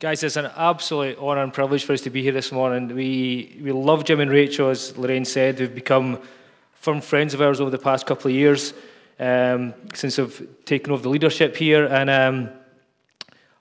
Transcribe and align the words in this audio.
Guys, 0.00 0.22
it's 0.22 0.36
an 0.36 0.48
absolute 0.56 1.18
honour 1.18 1.42
and 1.42 1.52
privilege 1.52 1.84
for 1.84 1.92
us 1.92 2.02
to 2.02 2.10
be 2.10 2.22
here 2.22 2.30
this 2.30 2.52
morning. 2.52 2.94
We, 2.94 3.58
we 3.60 3.72
love 3.72 4.04
Jim 4.04 4.20
and 4.20 4.30
Rachel, 4.30 4.68
as 4.68 4.96
Lorraine 4.96 5.24
said. 5.24 5.58
We've 5.58 5.74
become 5.74 6.20
firm 6.74 7.00
friends 7.00 7.34
of 7.34 7.42
ours 7.42 7.60
over 7.60 7.70
the 7.70 7.78
past 7.78 8.06
couple 8.06 8.30
of 8.30 8.36
years 8.36 8.74
um, 9.18 9.74
since 9.94 10.16
I've 10.20 10.40
taken 10.64 10.92
over 10.92 11.02
the 11.02 11.08
leadership 11.08 11.56
here. 11.56 11.86
And 11.86 12.08
um, 12.08 12.48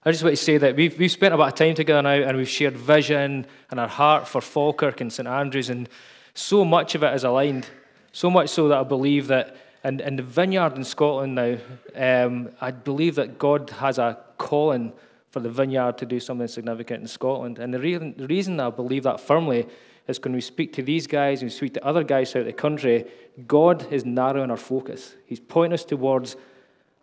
I 0.05 0.11
just 0.11 0.23
want 0.23 0.37
to 0.37 0.43
say 0.43 0.59
that 0.59 0.75
we've, 0.75 0.95
we've 0.99 1.11
spent 1.11 1.33
a 1.33 1.37
lot 1.37 1.53
of 1.53 1.55
time 1.55 1.73
together 1.73 2.03
now 2.03 2.11
and 2.11 2.37
we've 2.37 2.47
shared 2.47 2.77
vision 2.77 3.47
and 3.71 3.79
our 3.79 3.87
heart 3.87 4.27
for 4.27 4.39
Falkirk 4.39 5.01
and 5.01 5.11
St 5.11 5.27
Andrews, 5.27 5.71
and 5.71 5.89
so 6.35 6.63
much 6.63 6.93
of 6.93 7.01
it 7.01 7.15
is 7.15 7.23
aligned. 7.23 7.67
So 8.11 8.29
much 8.29 8.49
so 8.49 8.67
that 8.67 8.77
I 8.77 8.83
believe 8.83 9.25
that 9.29 9.57
in, 9.83 9.99
in 10.01 10.17
the 10.17 10.21
vineyard 10.21 10.75
in 10.75 10.83
Scotland 10.83 11.33
now, 11.33 11.57
um, 11.95 12.49
I 12.61 12.69
believe 12.69 13.15
that 13.15 13.39
God 13.39 13.71
has 13.71 13.97
a 13.97 14.19
calling 14.37 14.93
for 15.37 15.43
the 15.43 15.51
vineyard 15.51 15.99
to 15.99 16.05
do 16.07 16.19
something 16.19 16.47
significant 16.47 16.99
in 16.99 17.07
Scotland. 17.07 17.59
And 17.59 17.71
the 17.71 17.79
reason, 17.79 18.15
the 18.17 18.25
reason 18.25 18.59
I 18.59 18.71
believe 18.71 19.03
that 19.03 19.19
firmly 19.19 19.67
is 20.07 20.19
when 20.23 20.33
we 20.33 20.41
speak 20.41 20.73
to 20.73 20.81
these 20.81 21.05
guys 21.05 21.43
and 21.43 21.51
we 21.51 21.55
speak 21.55 21.75
to 21.75 21.85
other 21.85 22.03
guys 22.03 22.31
throughout 22.31 22.45
the 22.45 22.53
country, 22.53 23.05
God 23.45 23.85
is 23.93 24.03
narrowing 24.03 24.49
our 24.49 24.57
focus. 24.57 25.13
He's 25.27 25.39
pointing 25.39 25.75
us 25.75 25.85
towards 25.85 26.37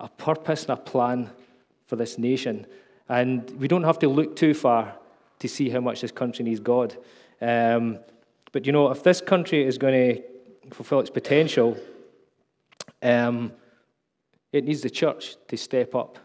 a 0.00 0.08
purpose 0.08 0.62
and 0.62 0.70
a 0.70 0.76
plan 0.76 1.30
for 1.86 1.94
this 1.94 2.18
nation. 2.18 2.66
And 3.08 3.48
we 3.52 3.68
don't 3.68 3.84
have 3.84 4.00
to 4.00 4.08
look 4.08 4.34
too 4.34 4.52
far 4.52 4.96
to 5.38 5.48
see 5.48 5.70
how 5.70 5.78
much 5.78 6.00
this 6.00 6.10
country 6.10 6.44
needs 6.44 6.58
God. 6.58 6.96
Um, 7.40 8.00
but 8.50 8.66
you 8.66 8.72
know, 8.72 8.90
if 8.90 9.04
this 9.04 9.20
country 9.20 9.64
is 9.64 9.78
going 9.78 10.16
to 10.16 10.22
fulfill 10.74 10.98
its 10.98 11.10
potential, 11.10 11.76
um, 13.00 13.52
it 14.52 14.64
needs 14.64 14.80
the 14.80 14.90
church 14.90 15.36
to 15.46 15.56
step 15.56 15.94
up 15.94 16.18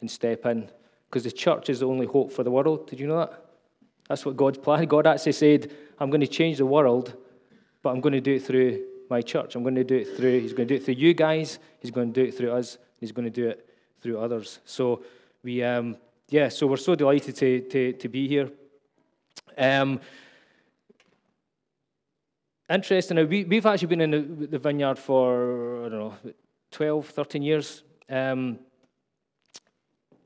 and 0.00 0.10
step 0.10 0.46
in 0.46 0.70
because 1.12 1.24
the 1.24 1.30
church 1.30 1.68
is 1.68 1.80
the 1.80 1.86
only 1.86 2.06
hope 2.06 2.32
for 2.32 2.42
the 2.42 2.50
world. 2.50 2.88
Did 2.88 2.98
you 2.98 3.06
know 3.06 3.18
that? 3.18 3.44
That's 4.08 4.24
what 4.24 4.34
God's 4.34 4.56
plan. 4.56 4.86
God 4.86 5.06
actually 5.06 5.32
said, 5.32 5.70
I'm 5.98 6.08
going 6.08 6.22
to 6.22 6.26
change 6.26 6.56
the 6.56 6.64
world, 6.64 7.14
but 7.82 7.90
I'm 7.90 8.00
going 8.00 8.14
to 8.14 8.20
do 8.22 8.32
it 8.36 8.42
through 8.42 8.82
my 9.10 9.20
church. 9.20 9.54
I'm 9.54 9.62
going 9.62 9.74
to 9.74 9.84
do 9.84 9.96
it 9.96 10.16
through, 10.16 10.40
He's 10.40 10.54
going 10.54 10.68
to 10.68 10.74
do 10.74 10.80
it 10.80 10.86
through 10.86 10.94
you 10.94 11.12
guys, 11.12 11.58
He's 11.80 11.90
going 11.90 12.14
to 12.14 12.18
do 12.22 12.26
it 12.26 12.34
through 12.34 12.52
us, 12.52 12.78
He's 12.98 13.12
going 13.12 13.26
to 13.26 13.30
do 13.30 13.46
it 13.46 13.68
through 14.00 14.20
others. 14.20 14.60
So 14.64 15.04
we, 15.42 15.62
um, 15.62 15.98
yeah, 16.30 16.48
so 16.48 16.66
we're 16.66 16.78
so 16.78 16.94
delighted 16.94 17.36
to, 17.36 17.60
to, 17.60 17.92
to 17.92 18.08
be 18.08 18.26
here. 18.26 18.50
Um, 19.58 20.00
interesting, 22.70 23.28
we, 23.28 23.44
we've 23.44 23.66
actually 23.66 23.88
been 23.88 24.00
in 24.00 24.10
the, 24.12 24.46
the 24.46 24.58
vineyard 24.58 24.98
for, 24.98 25.84
I 25.84 25.88
don't 25.90 25.98
know, 25.98 26.14
12, 26.70 27.06
13 27.06 27.42
years. 27.42 27.82
Um, 28.08 28.60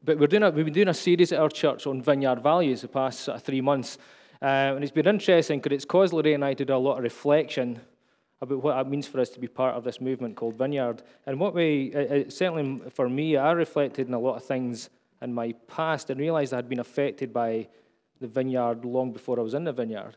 but 0.06 0.18
we're 0.18 0.28
doing 0.28 0.44
a, 0.44 0.50
we've 0.50 0.64
been 0.64 0.72
doing 0.72 0.88
a 0.88 0.94
series 0.94 1.32
at 1.32 1.40
our 1.40 1.48
church 1.48 1.86
on 1.86 2.00
vineyard 2.00 2.40
values 2.40 2.80
the 2.82 2.88
past 2.88 3.20
sort 3.20 3.36
of 3.36 3.42
three 3.42 3.60
months. 3.60 3.98
Uh, 4.40 4.74
and 4.74 4.84
it's 4.84 4.92
been 4.92 5.08
interesting 5.08 5.58
because 5.58 5.74
it's 5.74 5.84
caused 5.84 6.12
Lorraine 6.12 6.36
and 6.36 6.44
I 6.44 6.54
to 6.54 6.64
do 6.64 6.74
a 6.74 6.76
lot 6.76 6.98
of 6.98 7.02
reflection 7.02 7.80
about 8.40 8.62
what 8.62 8.78
it 8.78 8.88
means 8.88 9.08
for 9.08 9.18
us 9.20 9.30
to 9.30 9.40
be 9.40 9.48
part 9.48 9.74
of 9.74 9.82
this 9.82 10.00
movement 10.00 10.36
called 10.36 10.54
Vineyard. 10.54 11.02
And 11.26 11.40
what 11.40 11.54
we, 11.54 11.92
uh, 11.94 12.30
certainly 12.30 12.88
for 12.90 13.08
me, 13.08 13.36
I 13.36 13.50
reflected 13.52 14.06
on 14.06 14.14
a 14.14 14.18
lot 14.18 14.36
of 14.36 14.44
things 14.44 14.90
in 15.22 15.34
my 15.34 15.52
past 15.66 16.10
and 16.10 16.20
realized 16.20 16.52
I 16.52 16.56
had 16.56 16.68
been 16.68 16.78
affected 16.78 17.32
by 17.32 17.66
the 18.20 18.28
vineyard 18.28 18.84
long 18.84 19.10
before 19.10 19.40
I 19.40 19.42
was 19.42 19.54
in 19.54 19.64
the 19.64 19.72
vineyard 19.72 20.16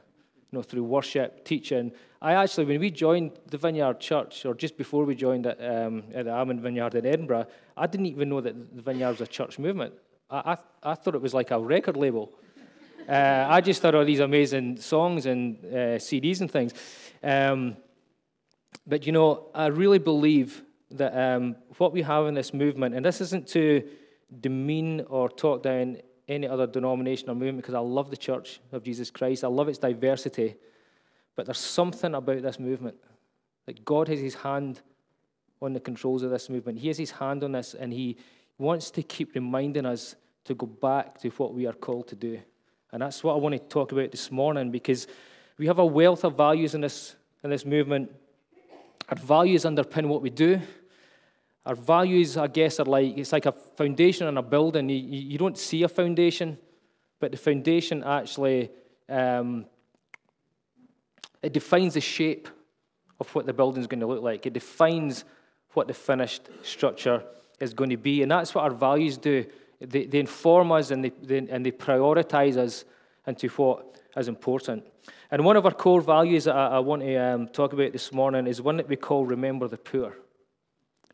you 0.51 0.57
know, 0.57 0.63
through 0.63 0.83
worship, 0.83 1.45
teaching. 1.45 1.91
I 2.21 2.33
actually, 2.33 2.65
when 2.65 2.79
we 2.79 2.89
joined 2.91 3.31
the 3.47 3.57
Vineyard 3.57 3.99
Church, 3.99 4.45
or 4.45 4.53
just 4.53 4.77
before 4.77 5.05
we 5.05 5.15
joined 5.15 5.45
it, 5.45 5.57
um, 5.61 6.03
at 6.13 6.25
the 6.25 6.31
Almond 6.31 6.61
Vineyard 6.61 6.95
in 6.95 7.05
Edinburgh, 7.05 7.45
I 7.77 7.87
didn't 7.87 8.07
even 8.07 8.29
know 8.29 8.41
that 8.41 8.75
the 8.75 8.81
Vineyard 8.81 9.11
was 9.11 9.21
a 9.21 9.27
church 9.27 9.59
movement. 9.59 9.93
I, 10.29 10.55
I, 10.83 10.91
I 10.91 10.95
thought 10.95 11.15
it 11.15 11.21
was 11.21 11.33
like 11.33 11.51
a 11.51 11.59
record 11.59 11.97
label. 11.97 12.33
Uh, 13.07 13.47
I 13.49 13.59
just 13.59 13.81
thought 13.81 13.95
all 13.95 14.05
these 14.05 14.19
amazing 14.19 14.77
songs 14.77 15.25
and 15.25 15.57
uh, 15.65 15.97
CDs 15.97 16.41
and 16.41 16.51
things. 16.51 16.73
Um, 17.23 17.75
but 18.85 19.07
you 19.07 19.11
know, 19.11 19.47
I 19.55 19.65
really 19.67 19.97
believe 19.97 20.61
that 20.91 21.17
um, 21.17 21.55
what 21.79 21.91
we 21.91 22.03
have 22.03 22.27
in 22.27 22.35
this 22.35 22.53
movement, 22.53 22.93
and 22.93 23.03
this 23.03 23.19
isn't 23.19 23.47
to 23.47 23.81
demean 24.41 25.01
or 25.09 25.27
talk 25.27 25.63
down 25.63 25.97
any 26.29 26.47
other 26.47 26.67
denomination 26.67 27.29
or 27.29 27.33
movement 27.33 27.57
because 27.57 27.73
I 27.73 27.79
love 27.79 28.09
the 28.09 28.17
Church 28.17 28.61
of 28.71 28.83
Jesus 28.83 29.11
Christ. 29.11 29.43
I 29.43 29.47
love 29.47 29.67
its 29.67 29.79
diversity. 29.79 30.55
But 31.35 31.47
there's 31.47 31.57
something 31.57 32.15
about 32.15 32.41
this 32.41 32.59
movement. 32.59 32.95
That 33.65 33.83
God 33.83 34.07
has 34.07 34.19
his 34.19 34.35
hand 34.35 34.81
on 35.61 35.73
the 35.73 35.79
controls 35.79 36.23
of 36.23 36.31
this 36.31 36.49
movement. 36.49 36.79
He 36.79 36.87
has 36.87 36.97
his 36.97 37.11
hand 37.11 37.43
on 37.43 37.51
this, 37.51 37.73
and 37.73 37.91
he 37.91 38.17
wants 38.57 38.91
to 38.91 39.03
keep 39.03 39.35
reminding 39.35 39.85
us 39.85 40.15
to 40.45 40.53
go 40.53 40.65
back 40.65 41.19
to 41.19 41.29
what 41.29 41.53
we 41.53 41.65
are 41.65 41.73
called 41.73 42.07
to 42.09 42.15
do. 42.15 42.39
And 42.91 43.01
that's 43.01 43.23
what 43.23 43.33
I 43.33 43.37
want 43.37 43.53
to 43.53 43.59
talk 43.59 43.91
about 43.91 44.11
this 44.11 44.31
morning 44.31 44.71
because 44.71 45.07
we 45.57 45.67
have 45.67 45.79
a 45.79 45.85
wealth 45.85 46.23
of 46.23 46.35
values 46.35 46.73
in 46.73 46.81
this, 46.81 47.15
in 47.43 47.49
this 47.49 47.65
movement. 47.65 48.11
Our 49.09 49.17
values 49.17 49.65
underpin 49.65 50.07
what 50.07 50.21
we 50.21 50.29
do. 50.29 50.59
Our 51.65 51.75
values, 51.75 52.37
I 52.37 52.47
guess, 52.47 52.79
are 52.79 52.85
like 52.85 53.17
it's 53.17 53.31
like 53.31 53.45
a 53.45 53.51
foundation 53.51 54.27
in 54.27 54.37
a 54.37 54.41
building. 54.41 54.89
You, 54.89 54.97
you 54.97 55.37
don't 55.37 55.57
see 55.57 55.83
a 55.83 55.87
foundation, 55.87 56.57
but 57.19 57.31
the 57.31 57.37
foundation 57.37 58.03
actually 58.03 58.71
um, 59.09 59.65
it 61.41 61.53
defines 61.53 61.93
the 61.93 62.01
shape 62.01 62.47
of 63.19 63.33
what 63.35 63.45
the 63.45 63.53
building 63.53 63.81
is 63.81 63.87
going 63.87 63.99
to 63.99 64.07
look 64.07 64.21
like. 64.21 64.45
It 64.45 64.53
defines 64.53 65.25
what 65.73 65.87
the 65.87 65.93
finished 65.93 66.49
structure 66.61 67.23
is 67.59 67.73
going 67.73 67.89
to 67.89 67.97
be, 67.97 68.21
and 68.21 68.31
that's 68.31 68.55
what 68.55 68.63
our 68.63 68.71
values 68.71 69.17
do. 69.17 69.45
They, 69.81 70.05
they 70.05 70.19
inform 70.19 70.71
us 70.71 70.91
and 70.91 71.05
they, 71.05 71.11
they, 71.21 71.37
and 71.37 71.65
they 71.65 71.71
prioritize 71.71 72.57
us 72.57 72.83
into 73.25 73.47
what 73.49 74.01
is 74.17 74.27
important. 74.27 74.83
And 75.31 75.45
one 75.45 75.55
of 75.55 75.65
our 75.65 75.73
core 75.73 76.01
values 76.01 76.45
that 76.45 76.55
I, 76.55 76.67
I 76.67 76.79
want 76.79 77.01
to 77.01 77.15
um, 77.15 77.47
talk 77.47 77.71
about 77.71 77.93
this 77.93 78.11
morning 78.11 78.47
is 78.47 78.61
one 78.61 78.77
that 78.77 78.89
we 78.89 78.95
call 78.95 79.25
remember 79.25 79.67
the 79.67 79.77
poor 79.77 80.17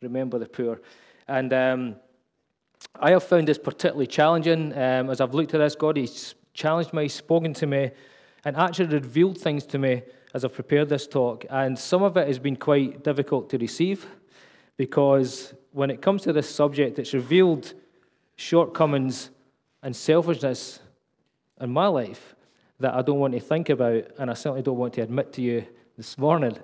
remember 0.01 0.39
the 0.39 0.47
poor. 0.47 0.81
And 1.27 1.53
um, 1.53 1.95
I 2.99 3.11
have 3.11 3.23
found 3.23 3.47
this 3.47 3.57
particularly 3.57 4.07
challenging. 4.07 4.73
Um, 4.73 5.09
as 5.09 5.21
I've 5.21 5.33
looked 5.33 5.53
at 5.53 5.59
this, 5.59 5.75
God 5.75 5.97
has 5.97 6.35
challenged 6.53 6.93
me, 6.93 7.07
spoken 7.07 7.53
to 7.55 7.67
me, 7.67 7.91
and 8.43 8.55
actually 8.55 8.87
revealed 8.87 9.37
things 9.37 9.65
to 9.67 9.77
me 9.77 10.03
as 10.33 10.45
I've 10.45 10.53
prepared 10.53 10.89
this 10.89 11.07
talk. 11.07 11.45
And 11.49 11.77
some 11.77 12.03
of 12.03 12.17
it 12.17 12.27
has 12.27 12.39
been 12.39 12.55
quite 12.55 13.03
difficult 13.03 13.49
to 13.51 13.57
receive 13.57 14.05
because 14.77 15.53
when 15.71 15.89
it 15.89 16.01
comes 16.01 16.23
to 16.23 16.33
this 16.33 16.49
subject, 16.49 16.99
it's 16.99 17.13
revealed 17.13 17.73
shortcomings 18.35 19.29
and 19.81 19.95
selfishness 19.95 20.79
in 21.61 21.69
my 21.69 21.87
life 21.87 22.35
that 22.79 22.93
I 22.93 23.01
don't 23.01 23.19
want 23.19 23.33
to 23.33 23.39
think 23.39 23.69
about, 23.69 24.03
and 24.17 24.29
I 24.29 24.33
certainly 24.33 24.61
don't 24.61 24.77
want 24.77 24.93
to 24.95 25.01
admit 25.01 25.31
to 25.33 25.41
you 25.41 25.65
this 25.95 26.17
morning. 26.17 26.57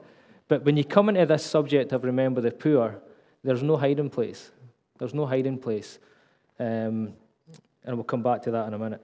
But 0.49 0.65
when 0.65 0.75
you 0.75 0.83
come 0.83 1.07
into 1.07 1.25
this 1.25 1.45
subject 1.45 1.93
of 1.93 2.03
remember 2.03 2.41
the 2.41 2.51
poor, 2.51 3.01
there's 3.44 3.63
no 3.63 3.78
hiding 3.78 4.09
place. 4.09 4.52
There's 4.97 5.13
no 5.13 5.25
hiding 5.25 5.57
place. 5.57 6.00
Um, 6.59 7.13
and 7.84 7.96
we'll 7.96 8.03
come 8.03 8.22
back 8.22 8.44
to 8.44 8.52
that 8.52 8.68
in 8.68 8.74
a 8.74 8.79
minute. 8.79 9.02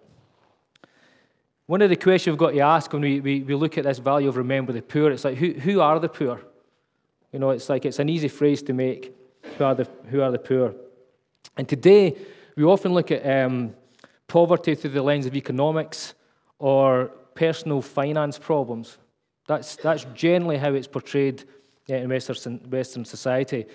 One 1.65 1.81
of 1.81 1.89
the 1.89 1.95
questions 1.95 2.33
we've 2.33 2.39
got 2.39 2.51
to 2.51 2.59
ask 2.59 2.93
when 2.93 3.01
we, 3.01 3.19
we, 3.19 3.41
we 3.41 3.55
look 3.55 3.77
at 3.77 3.83
this 3.83 3.99
value 3.99 4.29
of 4.29 4.37
remember 4.37 4.71
the 4.71 4.81
poor, 4.81 5.11
it's 5.11 5.25
like, 5.25 5.37
who, 5.37 5.51
who 5.51 5.81
are 5.81 5.99
the 5.99 6.07
poor? 6.07 6.41
You 7.33 7.39
know, 7.39 7.49
it's 7.49 7.67
like 7.67 7.85
it's 7.85 7.99
an 7.99 8.09
easy 8.09 8.29
phrase 8.29 8.61
to 8.63 8.73
make. 8.73 9.13
Who 9.57 9.63
are 9.63 9.75
the, 9.75 9.87
who 10.09 10.21
are 10.21 10.31
the 10.31 10.39
poor? 10.39 10.75
And 11.57 11.67
today, 11.67 12.15
we 12.55 12.63
often 12.63 12.93
look 12.93 13.11
at 13.11 13.25
um, 13.25 13.73
poverty 14.27 14.75
through 14.75 14.91
the 14.91 15.01
lens 15.01 15.25
of 15.25 15.35
economics 15.35 16.13
or 16.59 17.11
personal 17.35 17.81
finance 17.81 18.39
problems. 18.39 18.97
That's, 19.47 19.75
that's 19.77 20.05
generally 20.13 20.57
how 20.57 20.73
it's 20.73 20.87
portrayed 20.87 21.43
in 21.87 22.09
Western, 22.09 22.57
Western 22.69 23.05
society. 23.05 23.65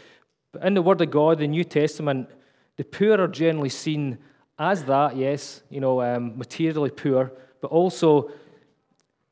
But 0.52 0.64
in 0.64 0.74
the 0.74 0.82
Word 0.82 1.00
of 1.00 1.10
God, 1.10 1.38
the 1.38 1.46
New 1.46 1.64
Testament, 1.64 2.28
the 2.76 2.84
poor 2.84 3.20
are 3.20 3.28
generally 3.28 3.70
seen 3.70 4.18
as 4.58 4.84
that, 4.84 5.16
yes, 5.16 5.62
you 5.70 5.80
know, 5.80 6.02
um, 6.02 6.36
materially 6.38 6.90
poor, 6.90 7.32
but 7.60 7.70
also 7.70 8.30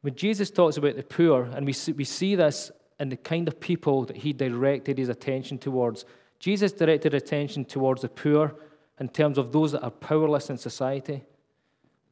when 0.01 0.15
Jesus 0.15 0.51
talks 0.51 0.79
about 0.79 0.97
the 0.97 1.03
poor, 1.03 1.45
and 1.55 1.67
we 1.67 1.75
see, 1.75 1.93
we 1.93 2.05
see 2.05 2.35
this 2.35 2.71
in 2.99 3.11
the 3.11 3.17
kind 3.17 3.49
of 3.49 3.61
people 3.61 4.05
that 4.05 4.17
he 4.17 4.33
directed 4.33 4.97
his 4.99 5.11
attention 5.11 5.59
towards. 5.59 6.05
Jesus 6.39 6.73
directed 6.73 7.13
attention 7.13 7.65
towards 7.65 8.03
the 8.03 8.09
poor 8.09 8.55
in 8.99 9.09
terms 9.09 9.37
of 9.37 9.53
those 9.53 9.73
that 9.73 9.83
are 9.83 9.91
powerless 9.91 10.49
in 10.49 10.57
society, 10.57 11.23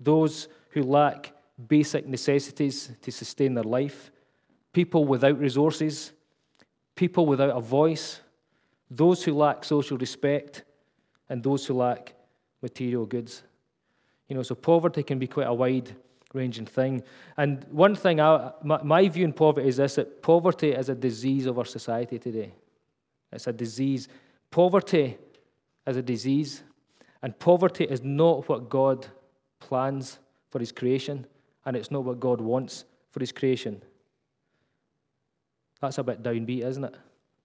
those 0.01 0.49
who 0.71 0.83
lack 0.83 1.33
basic 1.67 2.07
necessities 2.07 2.91
to 3.03 3.11
sustain 3.11 3.55
their 3.55 3.65
life, 3.65 4.11
people 4.73 5.07
without 5.07 5.39
resources, 5.39 6.13
people 6.95 7.27
without 7.27 7.57
a 7.57 7.61
voice, 7.61 8.21
those 8.91 9.25
who 9.25 9.35
lack 9.35 9.65
social 9.65 9.99
respect, 9.99 10.65
and 11.29 11.43
those 11.43 11.67
who 11.67 11.75
lack 11.75 12.15
material 12.63 13.07
goods. 13.07 13.43
You 14.29 14.37
know, 14.37 14.43
so 14.43 14.55
poverty 14.55 15.03
can 15.03 15.19
be 15.19 15.27
quite 15.27 15.47
a 15.47 15.55
wide 15.55 15.95
ranging 16.35 16.67
thing. 16.67 17.03
And 17.37 17.65
one 17.71 17.95
thing, 17.95 18.21
I, 18.21 18.53
my, 18.63 18.83
my 18.83 19.09
view 19.09 19.25
in 19.25 19.33
poverty 19.33 19.69
is 19.69 19.77
this 19.77 19.95
that 19.97 20.23
poverty 20.23 20.73
is 20.73 20.89
a 20.89 20.95
disease 20.95 21.47
of 21.47 21.59
our 21.59 21.65
society 21.65 22.19
today. 22.19 22.53
It's 23.33 23.47
a 23.47 23.53
disease. 23.53 24.09
Poverty 24.51 25.19
is 25.87 25.97
a 25.97 26.03
disease, 26.03 26.63
and 27.23 27.39
poverty 27.39 27.85
is 27.85 28.03
not 28.03 28.49
what 28.49 28.69
God 28.69 29.07
plans 29.61 30.19
for 30.51 30.59
his 30.59 30.73
creation, 30.73 31.27
and 31.65 31.77
it's 31.77 31.91
not 31.91 32.05
what 32.05 32.21
God 32.21 32.41
wants 32.41 32.85
for 33.11 33.21
his 33.21 33.33
creation. 33.33 33.83
That's 35.81 35.99
a 35.99 36.03
bit 36.03 36.23
downbeat, 36.23 36.65
isn't 36.65 36.85
it? 36.85 36.95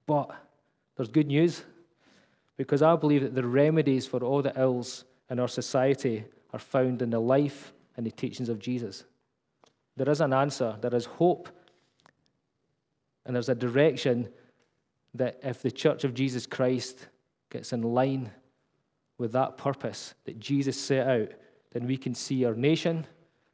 But 0.06 0.32
there's 0.96 1.10
good 1.10 1.28
news 1.28 1.64
because 2.58 2.82
I 2.82 2.96
believe 2.96 3.22
that 3.24 3.36
the 3.36 3.46
remedies 3.46 4.06
for 4.06 4.24
all 4.24 4.42
the 4.42 4.54
ills 4.60 5.06
in 5.30 5.40
our 5.40 5.48
society 5.48 6.26
are 6.52 6.60
found 6.60 7.02
in 7.02 7.10
the 7.10 7.20
life 7.20 7.74
and 7.98 8.06
the 8.06 8.12
teachings 8.12 8.50
of 8.50 8.60
Jesus. 8.60 9.04
There 9.98 10.10
is 10.10 10.22
an 10.22 10.34
answer, 10.34 10.76
there 10.82 10.94
is 10.96 11.06
hope, 11.06 11.50
and 13.26 13.36
there's 13.36 13.50
a 13.50 13.56
direction 13.56 14.30
that 15.16 15.40
if 15.44 15.62
the 15.62 15.72
church 15.72 16.04
of 16.04 16.14
Jesus 16.14 16.46
Christ 16.46 17.08
gets 17.50 17.74
in 17.74 17.82
line 17.82 18.32
with 19.18 19.32
that 19.34 19.58
purpose 19.58 20.16
that 20.26 20.40
Jesus 20.40 20.80
set 20.80 21.08
out, 21.08 21.30
then 21.72 21.88
we 21.88 21.98
can 21.98 22.16
see 22.16 22.46
our 22.46 22.56
nation, 22.56 23.06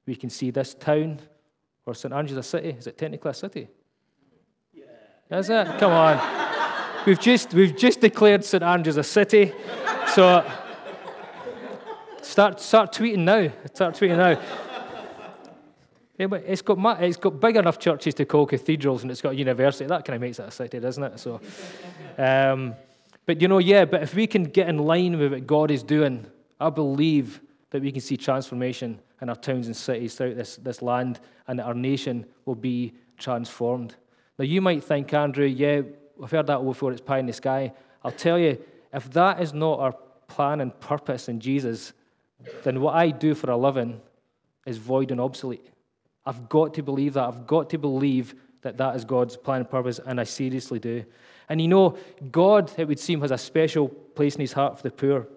we 0.06 0.16
can 0.16 0.30
see 0.30 0.52
this 0.52 0.74
town, 0.74 1.20
or 1.86 1.94
St. 1.94 2.14
Andrews 2.14 2.38
a 2.38 2.44
city. 2.44 2.70
Is 2.70 2.88
it 2.88 2.98
technically 2.98 3.32
a 3.32 3.34
city? 3.34 3.68
Yeah. 4.74 5.38
Is 5.38 5.50
it? 5.50 5.68
Come 5.78 5.92
on. 5.92 6.39
We've, 7.06 7.20
just, 7.20 7.54
we've 7.54 7.76
just 7.76 8.02
declared 8.02 8.44
St. 8.44 8.64
Andrews 8.64 8.98
a 8.98 9.04
city. 9.04 9.54
So 10.14 10.50
start, 12.22 12.60
start 12.60 12.94
tweeting 12.94 13.20
now. 13.20 13.52
Start 13.74 13.96
tweeting 13.96 14.18
now. 14.18 14.42
It's 16.18 16.62
got, 16.62 17.02
it's 17.02 17.18
got 17.18 17.40
big 17.40 17.56
enough 17.56 17.80
churches 17.80 18.14
to 18.16 18.26
call 18.26 18.46
cathedrals 18.46 19.04
and 19.04 19.12
it's 19.12 19.22
got 19.22 19.34
a 19.34 19.36
university. 19.36 19.86
That 19.86 20.04
kind 20.04 20.16
of 20.16 20.22
makes 20.22 20.40
it 20.40 20.48
a 20.48 20.52
city, 20.52 20.80
doesn't 20.80 21.04
it? 21.04 21.20
So, 21.20 21.40
um, 22.18 22.76
but 23.26 23.42
you 23.42 23.48
know, 23.48 23.60
yeah, 23.60 23.86
but 23.86 24.04
if 24.04 24.14
we 24.14 24.28
can 24.28 24.44
get 24.44 24.68
in 24.68 24.80
line 24.80 25.18
with 25.18 25.32
what 25.32 25.48
God 25.48 25.72
is 25.72 25.82
doing, 25.82 26.26
I 26.60 26.70
believe 26.70 27.40
that 27.70 27.82
we 27.82 27.92
can 27.92 28.02
see 28.02 28.18
transformation 28.18 29.00
in 29.22 29.30
our 29.30 29.36
towns 29.36 29.68
and 29.68 29.76
cities 29.76 30.16
throughout 30.16 30.36
this, 30.36 30.58
this 30.58 30.82
land 30.82 31.20
and 31.48 31.62
our 31.62 31.74
nation 31.74 32.26
will 32.46 32.56
be 32.56 32.94
transformed. 33.18 33.96
Now, 34.38 34.46
you 34.46 34.62
might 34.62 34.84
think, 34.84 35.14
Andrew, 35.14 35.46
yeah, 35.46 35.82
we've 36.20 36.30
heard 36.30 36.48
that 36.48 36.64
before, 36.64 36.92
it's 36.92 37.02
pie 37.02 37.20
in 37.20 37.26
the 37.26 37.34
sky. 37.34 37.74
I'll 38.04 38.12
tell 38.12 38.38
you, 38.38 38.64
if 38.94 39.10
that 39.12 39.42
is 39.42 39.54
not 39.54 39.80
our 39.80 39.94
plan 40.28 40.62
and 40.62 40.78
purpose 40.80 41.30
in 41.30 41.40
Jesus, 41.40 41.94
then 42.64 42.82
what 42.82 42.96
I 42.96 43.10
do 43.10 43.34
for 43.34 43.50
a 43.50 43.58
living 43.58 44.02
is 44.66 44.78
void 44.78 45.12
and 45.12 45.20
obsolete. 45.20 45.66
I've 46.26 46.50
got 46.50 46.74
to 46.76 46.84
believe 46.84 47.14
that. 47.14 47.24
I've 47.24 47.48
got 47.48 47.70
to 47.72 47.78
believe 47.78 48.36
that 48.62 48.78
that 48.78 48.96
is 48.96 49.06
God's 49.06 49.38
plan 49.38 49.62
and 49.62 49.70
purpose, 49.70 50.00
and 50.06 50.20
I 50.20 50.26
seriously 50.26 50.80
do. 50.80 51.06
And 51.48 51.62
you 51.62 51.68
know, 51.68 51.98
God, 52.32 52.72
it 52.78 52.88
would 52.88 53.00
seem, 53.00 53.22
has 53.22 53.32
a 53.32 53.38
special 53.38 53.88
place 53.88 54.36
in 54.36 54.42
his 54.42 54.54
heart 54.54 54.78
for 54.78 54.84
the 54.84 54.92
poor. 54.92 55.28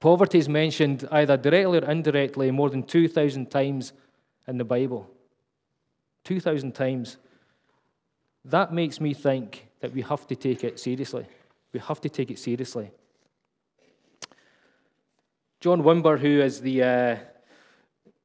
Poverty 0.00 0.38
is 0.38 0.48
mentioned 0.48 1.06
either 1.10 1.36
directly 1.36 1.78
or 1.78 1.84
indirectly 1.84 2.50
more 2.50 2.70
than 2.70 2.82
2,000 2.82 3.50
times 3.50 3.92
in 4.46 4.56
the 4.56 4.64
Bible. 4.64 5.08
2,000 6.24 6.72
times. 6.72 7.16
That 8.44 8.72
makes 8.72 9.00
me 9.00 9.14
think 9.14 9.66
that 9.80 9.92
we 9.92 10.02
have 10.02 10.26
to 10.26 10.36
take 10.36 10.64
it 10.64 10.78
seriously. 10.78 11.26
We 11.72 11.80
have 11.80 12.00
to 12.02 12.08
take 12.08 12.30
it 12.30 12.38
seriously. 12.38 12.90
John 15.60 15.82
Wimber, 15.82 16.18
who 16.18 16.40
is 16.40 16.60
the, 16.60 16.82
uh, 16.82 17.16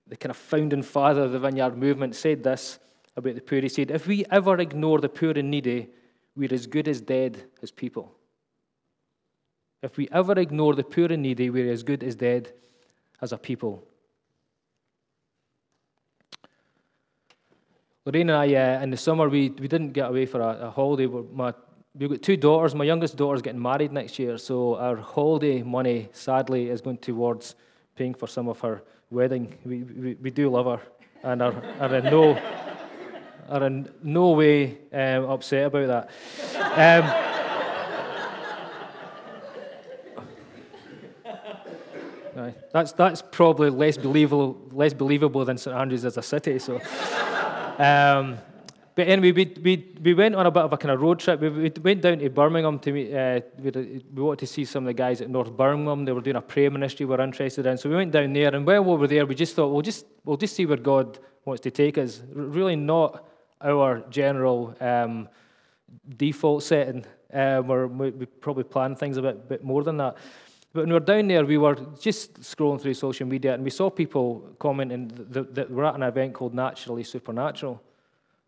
the 0.07 0.18
kind 0.18 0.31
of 0.31 0.38
founding 0.38 0.84
father 0.84 1.24
of 1.24 1.31
the 1.31 1.40
Vineyard 1.40 1.78
movement, 1.78 2.16
said 2.16 2.44
this 2.44 2.80
about 3.18 3.36
the 3.36 3.42
poor. 3.42 3.62
He 3.62 3.69
said, 3.69 3.92
If 3.92 4.07
we 4.07 4.25
ever 4.31 4.57
ignore 4.60 5.00
the 5.00 5.10
poor 5.10 5.31
and 5.31 5.52
needy, 5.52 5.90
we're 6.36 6.54
as 6.54 6.68
good 6.68 6.88
as 6.88 7.02
dead 7.02 7.44
as 7.62 7.72
people. 7.72 8.16
If 9.81 9.98
we 9.98 10.07
ever 10.12 10.34
ignore 10.40 10.75
the 10.75 10.84
poor 10.84 11.12
and 11.12 11.22
needy, 11.22 11.50
we're 11.50 11.72
as 11.72 11.84
good 11.84 12.04
as 12.04 12.16
dead 12.16 12.54
as 13.22 13.31
a 13.31 13.38
people. 13.38 13.88
Lorraine 18.06 18.30
and 18.30 18.38
I, 18.38 18.54
uh, 18.54 18.84
in 18.84 18.92
the 18.92 18.98
summer, 18.98 19.28
we, 19.28 19.50
we 19.50 19.68
didn't 19.68 19.94
get 19.94 20.10
away 20.10 20.28
for 20.28 20.40
a, 20.40 20.68
a 20.68 20.69
holiday. 20.69 21.07
My, 21.07 21.56
we've 21.98 22.07
got 22.07 22.22
two 22.22 22.38
daughters. 22.38 22.75
My 22.75 22.84
youngest 22.84 23.18
daughter's 23.18 23.42
getting 23.42 23.60
married 23.60 23.92
next 23.92 24.19
year, 24.19 24.38
so 24.38 24.75
our 24.75 24.96
holiday 24.96 25.63
money, 25.63 26.10
sadly, 26.12 26.69
is 26.69 26.81
going 26.81 27.00
towards 27.00 27.56
paying 27.96 28.13
for 28.13 28.28
some 28.28 28.48
of 28.48 28.60
her 28.60 28.84
wedding. 29.10 29.57
We, 29.66 29.81
we, 29.81 30.13
we 30.22 30.30
do 30.30 30.50
love 30.52 30.68
her 30.68 30.81
and 31.24 31.42
are, 31.42 31.56
are, 31.80 31.96
in, 31.96 32.04
no, 32.04 32.40
are 33.50 33.66
in 33.66 33.90
no 34.04 34.30
way 34.34 34.78
um, 34.94 35.25
upset 35.25 35.66
about 35.66 35.88
that. 35.88 37.02
Um, 37.04 37.31
That's, 42.72 42.92
that's 42.92 43.24
probably 43.31 43.69
less 43.69 43.96
believable, 43.96 44.62
less 44.74 44.94
believable 44.94 45.46
than 45.46 45.57
St 45.57 45.74
Andrews 45.74 46.04
as 46.04 46.18
a 46.18 46.22
city. 46.22 46.60
So. 46.60 46.81
Um, 47.77 48.38
but 48.95 49.10
anyway, 49.10 49.33
we, 49.33 49.54
we, 49.62 49.94
we 50.01 50.13
went 50.13 50.36
on 50.36 50.45
a 50.45 50.51
bit 50.51 50.63
of 50.63 50.72
a 50.72 50.77
kind 50.77 50.92
of 50.92 51.01
road 51.01 51.19
trip. 51.19 51.42
We, 51.42 51.50
we 51.50 51.72
went 51.83 52.01
down 52.01 52.19
to 52.19 52.30
Birmingham 52.30 52.80
to 52.80 52.92
meet, 52.94 53.13
uh, 53.13 53.42
we, 53.60 54.01
wanted 54.13 54.39
to 54.39 54.48
see 54.48 54.63
some 54.63 54.83
of 54.83 54.88
the 54.88 54.94
guys 54.94 55.19
at 55.19 55.30
North 55.30 55.51
Birmingham. 55.51 56.06
They 56.06 56.13
were 56.13 56.22
doing 56.22 56.38
a 56.38 56.42
prayer 56.42 56.72
ministry 56.72 57.06
we 57.06 57.13
were 57.13 57.22
interested 57.22 57.66
in. 57.66 57.77
So 57.77 57.89
we 57.89 57.95
went 57.98 58.13
down 58.13 58.31
there, 58.31 58.56
and 58.56 58.66
while 58.66 58.86
we 58.86 58.95
were 58.95 59.07
there, 59.07 59.25
we 59.25 59.36
just 59.36 59.54
thought, 59.54 59.68
we'll 59.68 59.81
just, 59.81 60.06
we'll 60.24 60.38
just 60.38 60.56
see 60.56 60.66
where 60.66 60.77
God 60.77 61.19
wants 61.44 61.62
to 61.63 61.72
take 61.72 61.98
us. 61.98 62.22
Really 62.31 62.77
not 62.77 63.27
our 63.60 64.00
general 64.10 64.74
um, 64.80 65.28
default 66.16 66.63
setting. 66.63 67.06
Um, 67.33 67.98
we, 67.98 68.12
we 68.12 68.25
probably 68.25 68.63
plan 68.63 68.95
things 68.95 69.18
a 69.18 69.21
bit, 69.21 69.50
bit 69.50 69.63
more 69.63 69.83
than 69.83 69.98
that. 69.98 70.16
But 70.75 70.81
when 70.81 70.89
we 70.89 70.95
were 70.95 71.00
down 71.00 71.30
there, 71.30 71.45
we 71.45 71.57
were 71.57 71.75
just 72.01 72.42
scrolling 72.42 72.81
through 72.81 72.95
social 72.95 73.25
media 73.25 73.54
and 73.54 73.63
we 73.63 73.69
saw 73.69 73.89
people 73.89 74.45
commenting 74.60 75.10
that 75.30 75.72
we're 75.72 75.86
at 75.86 75.95
an 75.95 76.04
event 76.04 76.33
called 76.33 76.54
Naturally 76.54 77.06
Supernatural. 77.06 77.81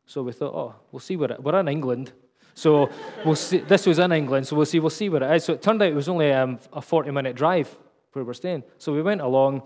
So 0.06 0.24
we 0.24 0.34
thought, 0.34 0.54
oh, 0.54 0.76
we'll 0.92 1.00
see 1.00 1.16
what 1.16 1.32
it, 1.32 1.42
we're 1.42 1.58
in 1.58 1.70
England. 1.70 2.12
So 2.54 2.90
we'll 3.24 3.38
see, 3.38 3.60
this 3.60 3.86
was 3.86 4.00
in 4.00 4.12
England, 4.12 4.46
so 4.46 4.58
we'll 4.58 4.66
see, 4.66 4.82
we'll 4.82 4.90
see 4.90 5.08
what 5.08 5.24
it 5.24 5.34
is. 5.38 5.46
So 5.46 5.54
it 5.54 5.62
turned 5.62 5.82
out 5.82 5.88
it 5.88 5.96
was 5.96 6.10
only 6.10 6.34
um, 6.34 6.60
a 6.74 6.82
40 6.82 7.12
minute 7.12 7.34
drive 7.34 7.74
where 8.12 8.26
we're 8.26 8.34
staying. 8.34 8.64
So 8.78 8.92
we 8.92 9.02
went 9.02 9.22
along, 9.22 9.62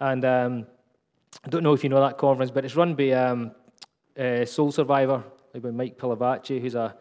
and 0.00 0.24
um, 0.24 0.66
I 1.44 1.48
don't 1.48 1.62
know 1.62 1.74
if 1.74 1.84
you 1.84 1.90
know 1.90 2.00
that 2.00 2.18
conference, 2.18 2.50
but 2.50 2.64
it's 2.64 2.74
run 2.74 2.96
by 2.96 3.12
um, 3.12 3.52
uh, 4.18 4.44
Soul 4.46 4.72
Survivor, 4.72 5.22
by 5.54 5.70
Mike 5.70 5.96
Pilavachi, 5.96 6.60
who's 6.60 6.74
a 6.74 6.96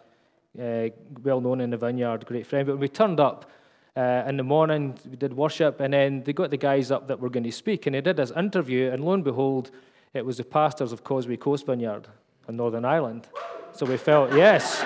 uh, 0.61 0.89
well 1.23 1.41
known 1.41 1.61
in 1.61 1.71
the 1.71 1.77
vineyard, 1.77 2.27
great 2.27 2.45
friend. 2.45 2.67
But 2.67 2.73
when 2.73 2.81
we 2.81 2.89
turned 2.89 3.19
up, 3.19 3.49
uh, 3.99 4.23
in 4.29 4.37
the 4.37 4.43
morning, 4.43 4.97
we 5.09 5.17
did 5.17 5.33
worship, 5.33 5.81
and 5.81 5.91
then 5.93 6.23
they 6.23 6.31
got 6.31 6.51
the 6.51 6.57
guys 6.57 6.89
up 6.89 7.09
that 7.09 7.19
were 7.19 7.29
going 7.29 7.43
to 7.43 7.51
speak, 7.51 7.85
and 7.85 7.93
they 7.93 7.99
did 7.99 8.15
this 8.15 8.31
interview, 8.31 8.89
and 8.91 9.03
lo 9.03 9.11
and 9.11 9.25
behold, 9.25 9.71
it 10.13 10.25
was 10.25 10.37
the 10.37 10.43
pastors 10.45 10.93
of 10.93 11.03
Causeway 11.03 11.35
Coast 11.35 11.65
Vineyard 11.65 12.07
in 12.47 12.55
Northern 12.55 12.85
Ireland. 12.85 13.27
So 13.73 13.85
we 13.85 13.97
felt, 13.97 14.33
yes. 14.33 14.81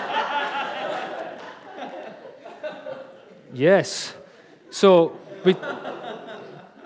yes. 3.54 4.16
So 4.72 5.16
we, 5.46 5.56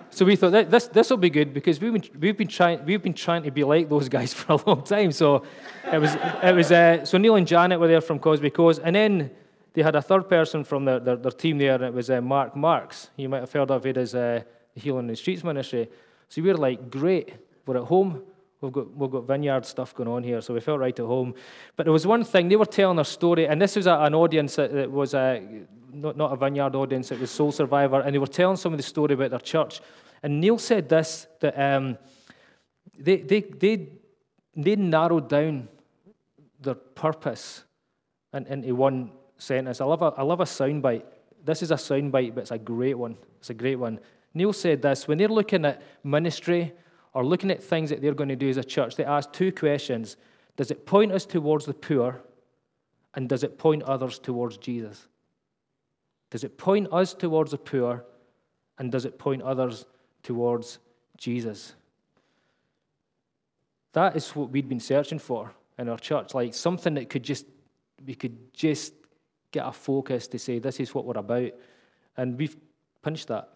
so 0.09 0.25
we 0.25 0.35
thought 0.35 0.69
this 0.69 0.87
this 0.87 1.09
will 1.09 1.17
be 1.17 1.29
good 1.29 1.53
because 1.53 1.79
we've 1.79 1.93
been 1.93 2.03
we've 2.19 2.37
been 2.37 2.49
trying 2.49 2.83
we've 2.85 3.01
been 3.01 3.13
trying 3.13 3.43
to 3.43 3.51
be 3.51 3.63
like 3.63 3.87
those 3.87 4.09
guys 4.09 4.33
for 4.39 4.53
a 4.53 4.69
long 4.69 4.83
time. 4.83 5.13
So 5.13 5.43
it 5.93 5.99
was 5.99 6.13
it 6.43 6.53
was 6.53 6.73
uh, 6.73 7.05
so 7.05 7.17
Neil 7.17 7.37
and 7.37 7.47
Janet 7.47 7.79
were 7.79 7.87
there 7.87 8.01
from 8.01 8.19
Causeway 8.19 8.49
Coast, 8.49 8.81
and 8.83 8.97
then 8.97 9.31
they 9.77 9.83
had 9.83 9.95
a 9.95 10.01
third 10.01 10.27
person 10.27 10.63
from 10.63 10.85
their, 10.85 10.99
their, 10.99 11.17
their 11.17 11.31
team 11.31 11.59
there, 11.59 11.75
and 11.75 11.83
it 11.83 11.93
was 11.93 12.09
uh, 12.09 12.19
Mark 12.19 12.55
Marsh. 12.55 13.09
You 13.15 13.29
might 13.29 13.41
have 13.41 13.53
heard 13.53 13.69
of 13.69 13.85
it 13.85 13.95
as 13.95 14.15
uh, 14.15 14.41
the 14.73 14.79
Healing 14.79 15.01
in 15.01 15.07
the 15.09 15.15
Streets 15.15 15.43
ministry. 15.43 15.87
So 16.29 16.41
we 16.41 16.47
were 16.47 16.57
like, 16.57 16.89
great, 16.89 17.35
we're 17.67 17.77
at 17.77 17.83
home. 17.83 18.23
We've 18.59 18.71
got, 18.71 18.91
we've 18.97 19.11
got 19.11 19.27
vineyard 19.27 19.67
stuff 19.67 19.93
going 19.93 20.09
on 20.09 20.23
here, 20.23 20.41
so 20.41 20.55
we 20.55 20.61
felt 20.61 20.79
right 20.79 20.99
at 20.99 21.05
home. 21.05 21.35
But 21.75 21.83
there 21.83 21.93
was 21.93 22.07
one 22.07 22.23
thing, 22.23 22.49
they 22.49 22.55
were 22.55 22.65
telling 22.65 22.95
their 22.95 23.05
story, 23.05 23.47
and 23.47 23.61
this 23.61 23.75
was 23.75 23.85
a, 23.85 23.93
an 23.99 24.15
audience 24.15 24.55
that, 24.55 24.89
was 24.89 25.13
a, 25.13 25.43
not, 25.93 26.17
not 26.17 26.33
a 26.33 26.37
vineyard 26.37 26.73
audience, 26.73 27.11
it 27.11 27.19
was 27.19 27.29
Soul 27.29 27.51
Survivor, 27.51 28.01
and 28.01 28.15
they 28.15 28.19
were 28.19 28.25
telling 28.25 28.57
some 28.57 28.73
of 28.73 28.77
the 28.77 28.83
story 28.83 29.13
about 29.13 29.29
their 29.29 29.39
church. 29.39 29.79
And 30.23 30.41
Neil 30.41 30.57
said 30.57 30.89
this 30.89 31.27
that 31.39 31.53
um, 31.55 31.99
they, 32.97 33.17
they, 33.17 33.41
they, 33.41 33.89
they 34.55 34.75
narrowed 34.75 35.29
down 35.29 35.67
their 36.59 36.73
purpose 36.73 37.63
and 38.33 38.47
into 38.47 38.73
one 38.73 39.11
sentence. 39.37 39.81
I 39.81 39.85
love 39.85 40.01
a, 40.01 40.13
I 40.17 40.23
love 40.23 40.39
a 40.39 40.45
soundbite. 40.45 41.03
This 41.43 41.61
is 41.61 41.71
a 41.71 41.75
soundbite, 41.75 42.35
but 42.35 42.41
it's 42.41 42.51
a 42.51 42.57
great 42.57 42.97
one. 42.97 43.17
It's 43.39 43.49
a 43.49 43.53
great 43.53 43.77
one. 43.77 43.99
Neil 44.33 44.53
said 44.53 44.81
this 44.81 45.07
when 45.07 45.17
they're 45.17 45.27
looking 45.27 45.65
at 45.65 45.81
ministry 46.03 46.73
or 47.13 47.25
looking 47.25 47.51
at 47.51 47.63
things 47.63 47.89
that 47.89 48.01
they're 48.01 48.13
going 48.13 48.29
to 48.29 48.35
do 48.35 48.49
as 48.49 48.57
a 48.57 48.63
church, 48.63 48.95
they 48.95 49.05
ask 49.05 49.31
two 49.31 49.51
questions 49.51 50.17
Does 50.55 50.71
it 50.71 50.85
point 50.85 51.11
us 51.11 51.25
towards 51.25 51.65
the 51.65 51.73
poor? 51.73 52.21
And 53.15 53.27
does 53.27 53.43
it 53.43 53.57
point 53.57 53.81
others 53.83 54.19
towards 54.19 54.57
Jesus? 54.57 55.07
Does 56.29 56.43
it 56.43 56.57
point 56.57 56.87
us 56.91 57.15
towards 57.15 57.51
the 57.51 57.57
poor? 57.57 58.05
And 58.77 58.91
does 58.91 59.05
it 59.05 59.17
point 59.17 59.41
others 59.41 59.85
towards 60.21 60.77
Jesus? 61.17 61.73
That 63.93 64.15
is 64.15 64.35
what 64.35 64.51
we'd 64.51 64.69
been 64.69 64.79
searching 64.79 65.17
for 65.17 65.51
in 65.79 65.89
our 65.89 65.97
church, 65.97 66.35
like 66.35 66.53
something 66.53 66.93
that 66.93 67.09
could 67.09 67.23
just, 67.23 67.47
we 68.05 68.13
could 68.13 68.53
just 68.53 68.93
get 69.57 69.67
a 69.67 69.71
focus 69.71 70.27
to 70.27 70.39
say, 70.39 70.59
this 70.59 70.79
is 70.79 70.93
what 70.93 71.05
we're 71.05 71.17
about. 71.17 71.51
And 72.15 72.37
we've 72.37 72.55
punched 73.01 73.27
that. 73.27 73.49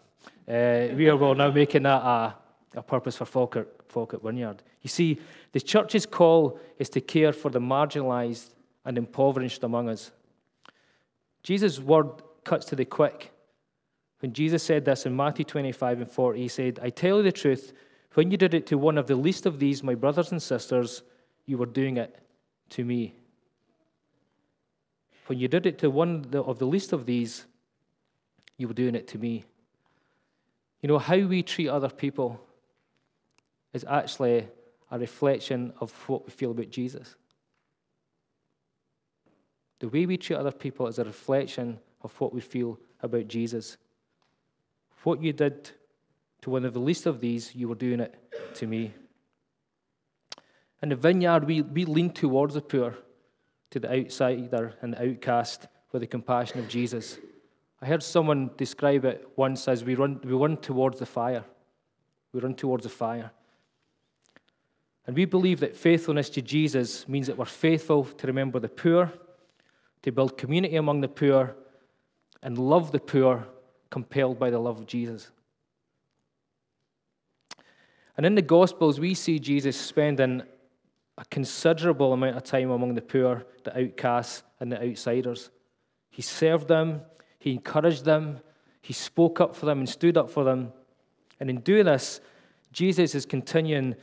Uh, 0.48 0.94
we 0.96 1.08
are 1.08 1.16
well 1.16 1.34
now 1.34 1.50
making 1.50 1.84
that 1.84 2.02
a, 2.02 2.34
a 2.74 2.82
purpose 2.82 3.16
for 3.16 3.24
Falkirk, 3.24 3.88
Falkirk 3.88 4.22
Vineyard. 4.22 4.62
You 4.82 4.88
see, 4.88 5.20
the 5.52 5.60
church's 5.60 6.06
call 6.06 6.58
is 6.78 6.88
to 6.90 7.00
care 7.00 7.32
for 7.32 7.50
the 7.50 7.60
marginalized 7.60 8.50
and 8.84 8.98
impoverished 8.98 9.62
among 9.62 9.88
us. 9.88 10.10
Jesus' 11.42 11.78
word 11.78 12.08
cuts 12.44 12.66
to 12.66 12.76
the 12.76 12.84
quick. 12.84 13.32
When 14.20 14.32
Jesus 14.32 14.62
said 14.62 14.84
this 14.84 15.06
in 15.06 15.16
Matthew 15.16 15.44
25 15.44 16.00
and 16.02 16.10
40, 16.10 16.40
he 16.40 16.48
said, 16.48 16.80
I 16.82 16.90
tell 16.90 17.18
you 17.18 17.22
the 17.22 17.32
truth, 17.32 17.72
when 18.14 18.30
you 18.30 18.36
did 18.36 18.54
it 18.54 18.66
to 18.68 18.78
one 18.78 18.98
of 18.98 19.06
the 19.06 19.16
least 19.16 19.46
of 19.46 19.58
these, 19.58 19.82
my 19.82 19.94
brothers 19.94 20.32
and 20.32 20.42
sisters, 20.42 21.02
you 21.46 21.58
were 21.58 21.66
doing 21.66 21.96
it 21.96 22.18
to 22.70 22.84
me. 22.84 23.14
When 25.26 25.38
you 25.38 25.48
did 25.48 25.66
it 25.66 25.78
to 25.78 25.90
one 25.90 26.26
of 26.32 26.58
the 26.58 26.66
least 26.66 26.92
of 26.92 27.06
these, 27.06 27.46
you 28.56 28.68
were 28.68 28.74
doing 28.74 28.94
it 28.94 29.08
to 29.08 29.18
me. 29.18 29.44
You 30.80 30.88
know, 30.88 30.98
how 30.98 31.18
we 31.18 31.42
treat 31.42 31.68
other 31.68 31.88
people 31.88 32.40
is 33.72 33.84
actually 33.88 34.48
a 34.90 34.98
reflection 34.98 35.72
of 35.80 35.92
what 36.08 36.24
we 36.24 36.30
feel 36.30 36.50
about 36.50 36.70
Jesus. 36.70 37.14
The 39.78 39.88
way 39.88 40.06
we 40.06 40.16
treat 40.16 40.36
other 40.36 40.52
people 40.52 40.86
is 40.86 40.98
a 40.98 41.04
reflection 41.04 41.78
of 42.02 42.12
what 42.20 42.34
we 42.34 42.40
feel 42.40 42.78
about 43.00 43.28
Jesus. 43.28 43.76
What 45.02 45.22
you 45.22 45.32
did 45.32 45.70
to 46.42 46.50
one 46.50 46.64
of 46.64 46.74
the 46.74 46.80
least 46.80 47.06
of 47.06 47.20
these, 47.20 47.54
you 47.54 47.68
were 47.68 47.74
doing 47.74 48.00
it 48.00 48.14
to 48.54 48.66
me. 48.66 48.92
In 50.82 50.88
the 50.88 50.96
vineyard, 50.96 51.44
we, 51.44 51.62
we 51.62 51.84
lean 51.84 52.10
towards 52.10 52.54
the 52.54 52.60
poor, 52.60 52.96
to 53.72 53.80
the 53.80 53.90
outsider 53.90 54.74
and 54.82 54.92
the 54.92 55.10
outcast 55.10 55.66
with 55.92 56.02
the 56.02 56.06
compassion 56.06 56.60
of 56.60 56.68
Jesus. 56.68 57.18
I 57.80 57.86
heard 57.86 58.02
someone 58.02 58.50
describe 58.56 59.04
it 59.04 59.28
once 59.34 59.66
as 59.66 59.82
we 59.82 59.94
run, 59.94 60.20
we 60.22 60.32
run 60.32 60.58
towards 60.58 60.98
the 60.98 61.06
fire. 61.06 61.44
We 62.32 62.40
run 62.40 62.54
towards 62.54 62.84
the 62.84 62.90
fire. 62.90 63.30
And 65.06 65.16
we 65.16 65.24
believe 65.24 65.60
that 65.60 65.74
faithfulness 65.74 66.30
to 66.30 66.42
Jesus 66.42 67.08
means 67.08 67.26
that 67.26 67.36
we're 67.36 67.44
faithful 67.46 68.04
to 68.04 68.26
remember 68.26 68.60
the 68.60 68.68
poor, 68.68 69.12
to 70.02 70.12
build 70.12 70.36
community 70.36 70.76
among 70.76 71.00
the 71.00 71.08
poor, 71.08 71.56
and 72.42 72.58
love 72.58 72.92
the 72.92 73.00
poor, 73.00 73.46
compelled 73.90 74.38
by 74.38 74.50
the 74.50 74.58
love 74.58 74.78
of 74.78 74.86
Jesus. 74.86 75.30
And 78.16 78.26
in 78.26 78.34
the 78.34 78.42
Gospels, 78.42 79.00
we 79.00 79.14
see 79.14 79.38
Jesus 79.38 79.76
spending 79.76 80.42
a 81.18 81.24
considerable 81.26 82.12
amount 82.12 82.36
of 82.36 82.42
time 82.42 82.70
among 82.70 82.94
the 82.94 83.02
poor, 83.02 83.44
the 83.64 83.78
outcasts, 83.78 84.42
and 84.60 84.72
the 84.72 84.82
outsiders. 84.82 85.50
He 86.10 86.22
served 86.22 86.68
them, 86.68 87.02
he 87.38 87.52
encouraged 87.52 88.04
them, 88.04 88.40
he 88.80 88.92
spoke 88.92 89.40
up 89.40 89.54
for 89.54 89.66
them 89.66 89.78
and 89.78 89.88
stood 89.88 90.16
up 90.16 90.30
for 90.30 90.44
them. 90.44 90.72
And 91.38 91.50
in 91.50 91.60
doing 91.60 91.86
this, 91.86 92.20
Jesus 92.72 93.14
is 93.14 93.26
continuing 93.26 93.94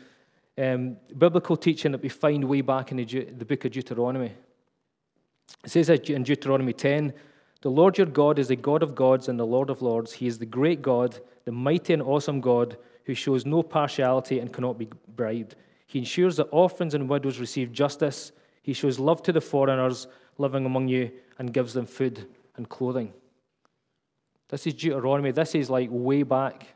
um, 0.58 0.98
biblical 1.18 1.58
teaching 1.58 1.92
that 1.92 2.02
we 2.02 2.10
find 2.10 2.44
way 2.44 2.62
back 2.62 2.92
in 2.92 2.98
the, 2.98 3.06
the 3.06 3.46
book 3.46 3.66
of 3.66 3.72
Deuteronomy. 3.72 4.34
It 5.64 5.72
says 5.72 5.90
in 5.90 6.24
Deuteronomy 6.24 6.74
10 6.74 7.14
The 7.62 7.72
Lord 7.72 7.98
your 7.98 8.08
God 8.08 8.40
is 8.40 8.50
the 8.50 8.56
God 8.56 8.84
of 8.84 8.96
gods 8.96 9.28
and 9.28 9.40
the 9.40 9.46
Lord 9.46 9.70
of 9.70 9.82
lords. 9.82 10.14
He 10.14 10.28
is 10.28 10.38
the 10.38 10.46
great 10.46 10.82
God, 10.82 11.20
the 11.46 11.52
mighty 11.52 11.94
and 11.94 12.02
awesome 12.02 12.42
God 12.42 12.78
who 13.06 13.14
shows 13.16 13.46
no 13.46 13.64
partiality 13.64 14.40
and 14.40 14.54
cannot 14.54 14.78
be 14.78 14.88
bribed. 15.16 15.56
He 15.90 16.00
ensures 16.00 16.38
that 16.38 16.44
orphans 16.44 16.94
and 16.94 17.10
widows 17.10 17.40
receive 17.40 17.74
justice. 17.74 18.32
He 18.62 18.74
shows 18.74 19.00
love 19.00 19.22
to 19.24 19.34
the 19.34 19.42
foreigners 19.42 20.08
living 20.38 20.66
among 20.66 20.88
you 20.88 21.12
and 21.38 21.54
gives 21.54 21.74
them 21.74 21.86
food 21.86 22.28
and 22.56 22.70
clothing. 22.70 23.12
This 24.48 24.66
is 24.68 24.74
Deuteronomy. 24.74 25.32
This 25.32 25.56
is 25.56 25.70
like 25.70 25.90
way 25.92 26.24
back 26.24 26.68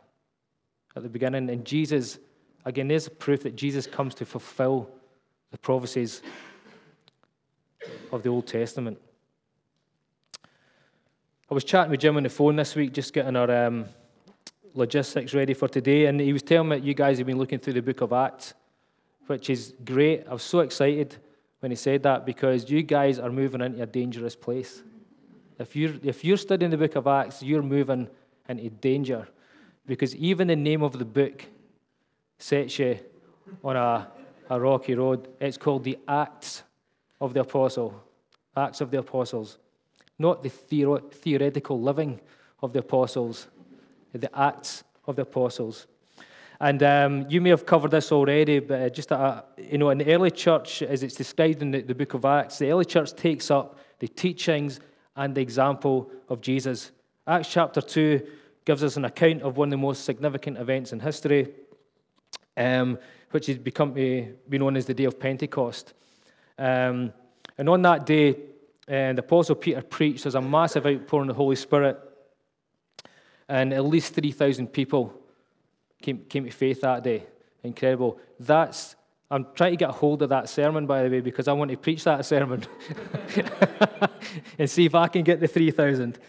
at 0.96 1.04
the 1.04 1.10
beginning. 1.10 1.50
And 1.50 1.64
Jesus 1.64 2.20
Again, 2.66 2.88
there's 2.88 3.10
proof 3.10 3.44
that 3.44 3.56
Jesus 3.56 3.88
comes 3.88 4.16
to 4.16 4.26
fulfill 4.26 4.90
the 5.52 5.58
prophecies 5.58 6.22
of 8.12 8.24
the 8.24 8.30
Old 8.30 8.48
Testament. 8.48 8.98
I 11.52 11.54
was 11.54 11.66
chatting 11.66 11.92
with 11.92 12.00
Jim 12.00 12.16
on 12.16 12.24
the 12.24 12.30
phone 12.30 12.56
this 12.56 12.74
week, 12.76 12.94
just 12.94 13.14
getting 13.14 13.36
our 13.36 13.66
um, 13.66 13.86
logistics 14.74 15.34
ready 15.34 15.54
for 15.54 15.68
today, 15.68 16.06
and 16.06 16.20
he 16.20 16.32
was 16.32 16.42
telling 16.42 16.70
me 16.70 16.78
that 16.78 16.86
you 16.86 16.94
guys 16.94 17.18
have 17.18 17.28
been 17.28 17.38
looking 17.38 17.60
through 17.60 17.74
the 17.74 17.82
book 17.82 18.00
of 18.02 18.14
Acts, 18.14 18.54
which 19.28 19.50
is 19.50 19.74
great. 19.86 20.26
I 20.28 20.34
was 20.34 20.44
so 20.44 20.60
excited 20.60 21.18
when 21.60 21.72
he 21.72 21.76
said 21.76 22.04
that 22.04 22.26
because 22.26 22.70
you 22.70 22.84
guys 22.84 23.20
are 23.20 23.32
moving 23.32 23.62
into 23.62 23.82
a 23.82 23.86
dangerous 23.86 24.36
place. 24.36 24.84
If 25.60 25.76
you're, 25.76 25.94
if 26.04 26.26
you're 26.26 26.38
studying 26.38 26.72
the 26.72 26.78
book 26.78 26.96
of 26.96 27.08
Acts, 27.08 27.42
you're 27.42 27.62
moving 27.62 28.08
into 28.50 28.70
danger 28.70 29.28
because 29.86 30.16
even 30.16 30.48
the 30.48 30.56
name 30.56 30.84
of 30.84 30.98
the 30.98 31.06
book 31.06 31.46
sets 32.38 32.80
you 32.80 33.00
on 33.64 33.76
a, 33.76 34.08
a 34.50 34.60
rocky 34.60 34.96
road. 34.96 35.28
It's 35.40 35.58
called 35.58 35.84
the 35.84 35.98
Acts 36.08 36.64
of 37.22 37.34
the 37.34 37.42
Apostle, 37.42 38.02
Acts 38.56 38.82
of 38.82 38.92
the 38.92 39.00
Apostles, 39.00 39.58
not 40.20 40.44
the 40.44 40.50
theor- 40.50 41.12
theoretical 41.12 41.80
living 41.80 42.20
of 42.62 42.74
the 42.74 42.80
apostles, 42.80 43.48
the 44.14 44.30
Acts 44.38 44.84
of 45.06 45.16
the 45.16 45.24
Apostles. 45.24 45.88
And 46.60 46.82
um, 46.84 47.26
you 47.30 47.42
may 47.42 47.50
have 47.50 47.66
covered 47.66 47.92
this 47.92 48.12
already, 48.12 48.60
but 48.60 48.82
uh, 48.82 48.90
just 48.90 49.12
a, 49.12 49.44
you 49.58 49.78
know, 49.78 49.90
in 49.90 49.98
the 49.98 50.14
early 50.14 50.32
church, 50.32 50.82
as 50.82 51.04
it's 51.04 51.16
described 51.16 51.62
in 51.62 51.72
the, 51.72 51.82
the 51.82 51.96
book 51.96 52.14
of 52.14 52.26
Acts, 52.26 52.60
the 52.60 52.72
early 52.72 52.86
church 52.86 53.14
takes 53.14 53.52
up 53.52 53.78
the 54.00 54.08
teachings 54.08 54.80
and 55.16 55.36
the 55.36 55.42
example 55.42 56.12
of 56.30 56.42
Jesus. 56.42 56.92
Acts 57.28 57.50
chapter 57.50 57.82
2 57.82 58.26
gives 58.66 58.84
us 58.84 58.98
an 58.98 59.06
account 59.06 59.42
of 59.42 59.58
one 59.58 59.68
of 59.68 59.72
the 59.72 59.78
most 59.78 60.06
significant 60.06 60.58
events 60.58 60.94
in 60.94 61.00
history 61.00 61.54
um, 62.58 62.98
which 63.32 63.48
has 63.48 63.58
become 63.58 63.94
to 63.96 64.36
be 64.48 64.58
known 64.58 64.78
as 64.78 64.86
the 64.86 64.94
day 64.94 65.06
of 65.06 65.20
Pentecost. 65.20 65.94
Um, 66.58 67.14
and 67.58 67.70
on 67.70 67.82
that 67.84 68.06
day, 68.06 68.32
uh, 68.88 69.14
the 69.14 69.20
Apostle 69.20 69.56
Peter 69.56 69.82
preached. 69.82 70.24
There's 70.24 70.36
a 70.36 70.42
massive 70.42 70.86
outpouring 70.86 71.30
of 71.30 71.36
the 71.36 71.42
Holy 71.42 71.56
Spirit, 71.56 72.00
and 73.48 73.74
at 73.74 73.86
least 73.86 74.14
3,000 74.14 74.68
people 74.68 75.14
came, 76.04 76.20
came 76.30 76.46
to 76.46 76.52
faith 76.52 76.82
that 76.82 77.04
day. 77.04 77.26
Incredible. 77.64 78.20
That's 78.40 78.96
I'm 79.32 79.48
trying 79.56 79.72
to 79.72 79.78
get 79.78 79.90
a 79.90 79.94
hold 79.94 80.22
of 80.22 80.30
that 80.30 80.48
sermon, 80.48 80.86
by 80.86 81.02
the 81.02 81.10
way, 81.10 81.20
because 81.20 81.48
I 81.48 81.54
want 81.54 81.72
to 81.72 81.78
preach 81.78 82.04
that 82.04 82.24
sermon 82.34 82.64
and 84.60 84.70
see 84.70 84.86
if 84.86 84.94
I 84.94 85.08
can 85.08 85.24
get 85.24 85.40
the 85.40 85.48
3,000. 85.48 86.20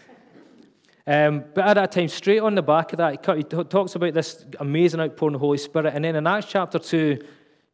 Um, 1.05 1.43
but 1.53 1.67
at 1.67 1.73
that 1.75 1.91
time, 1.91 2.07
straight 2.07 2.39
on 2.39 2.55
the 2.55 2.63
back 2.63 2.93
of 2.93 2.97
that, 2.97 3.23
he 3.37 3.43
talks 3.43 3.93
about 3.93 4.15
this 4.15 4.43
amazing 4.59 5.01
outpouring 5.01 5.35
of 5.35 5.41
the 5.41 5.45
Holy 5.45 5.59
Spirit. 5.59 5.93
And 5.93 6.03
then 6.03 6.15
in 6.15 6.25
Acts 6.25 6.47
chapter 6.47 6.79
2, 6.79 7.19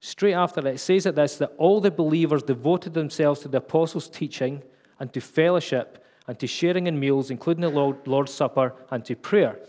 straight 0.02 0.34
after 0.34 0.60
that, 0.60 0.74
it 0.74 0.80
says 0.80 1.06
that 1.06 1.16
this 1.16 1.38
that 1.38 1.54
all 1.58 1.80
the 1.80 1.92
believers 1.92 2.44
devoted 2.44 2.94
themselves 2.94 3.40
to 3.42 3.48
the 3.48 3.60
apostles' 3.60 4.10
teaching 4.10 4.62
and 5.00 5.14
to 5.14 5.22
fellowship 5.22 6.04
and 6.28 6.38
to 6.40 6.48
sharing 6.48 6.88
in 6.88 7.00
meals, 7.00 7.32
including 7.32 7.62
the 7.62 7.70
Lord, 7.70 8.06
Lord's 8.06 8.34
Supper, 8.34 8.76
and 8.90 9.06
to 9.06 9.16
prayer. 9.16 9.60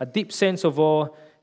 A 0.00 0.06
deep 0.06 0.32
sense 0.32 0.64
of 0.64 0.80
awe 0.80 1.08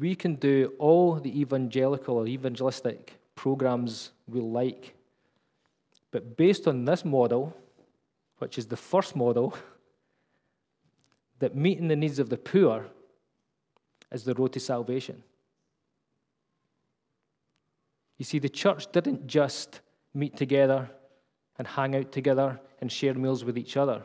We 0.00 0.14
can 0.14 0.36
do 0.36 0.72
all 0.78 1.16
the 1.16 1.38
evangelical 1.38 2.16
or 2.16 2.26
evangelistic 2.26 3.20
programs 3.34 4.12
we 4.26 4.40
like, 4.40 4.94
but 6.10 6.38
based 6.38 6.66
on 6.66 6.86
this 6.86 7.04
model, 7.04 7.54
which 8.38 8.56
is 8.56 8.66
the 8.66 8.78
first 8.78 9.14
model, 9.14 9.54
that 11.38 11.54
meeting 11.54 11.88
the 11.88 11.96
needs 11.96 12.18
of 12.18 12.30
the 12.30 12.38
poor 12.38 12.86
is 14.10 14.24
the 14.24 14.32
road 14.32 14.54
to 14.54 14.60
salvation. 14.60 15.22
You 18.16 18.24
see, 18.24 18.38
the 18.38 18.48
church 18.48 18.90
didn't 18.92 19.26
just 19.26 19.80
meet 20.14 20.34
together 20.34 20.90
and 21.58 21.68
hang 21.68 21.94
out 21.94 22.10
together 22.10 22.58
and 22.80 22.90
share 22.90 23.12
meals 23.12 23.44
with 23.44 23.58
each 23.58 23.76
other. 23.76 24.02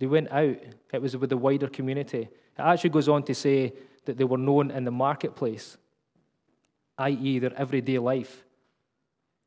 They 0.00 0.06
went 0.06 0.32
out, 0.32 0.56
it 0.92 1.00
was 1.00 1.16
with 1.16 1.30
the 1.30 1.36
wider 1.36 1.68
community. 1.68 2.22
It 2.22 2.30
actually 2.58 2.90
goes 2.90 3.08
on 3.08 3.22
to 3.24 3.34
say 3.34 3.72
that 4.04 4.16
they 4.16 4.24
were 4.24 4.38
known 4.38 4.70
in 4.70 4.84
the 4.84 4.90
marketplace, 4.90 5.76
i.e., 6.98 7.38
their 7.38 7.54
everyday 7.56 7.98
life, 7.98 8.44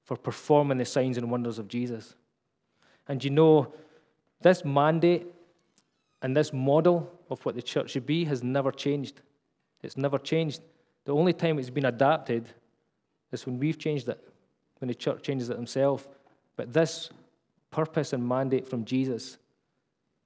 for 0.03 0.17
performing 0.17 0.77
the 0.77 0.85
signs 0.85 1.17
and 1.17 1.31
wonders 1.31 1.59
of 1.59 1.67
Jesus. 1.67 2.15
And 3.07 3.23
you 3.23 3.29
know, 3.29 3.73
this 4.41 4.63
mandate 4.63 5.27
And 6.25 6.35
this 6.35 6.51
model 6.51 7.11
of 7.29 7.45
what 7.45 7.53
the 7.53 7.61
church 7.61 7.91
should 7.91 8.07
be 8.07 8.25
has 8.25 8.43
never 8.43 8.71
changed. 8.71 9.21
It's 9.83 9.95
never 9.95 10.17
changed. 10.17 10.61
The 11.05 11.13
only 11.13 11.33
time 11.33 11.59
it's 11.59 11.69
been 11.69 11.85
adapted 11.85 12.49
is 13.31 13.45
when 13.45 13.59
we've 13.59 13.77
changed 13.77 14.09
it, 14.09 14.19
when 14.79 14.87
the 14.87 14.95
church 14.95 15.21
changes 15.21 15.51
it 15.51 15.55
themselves. 15.55 16.07
But 16.55 16.73
this 16.73 17.11
purpose 17.69 18.13
and 18.13 18.27
mandate 18.27 18.67
from 18.67 18.85
Jesus, 18.85 19.37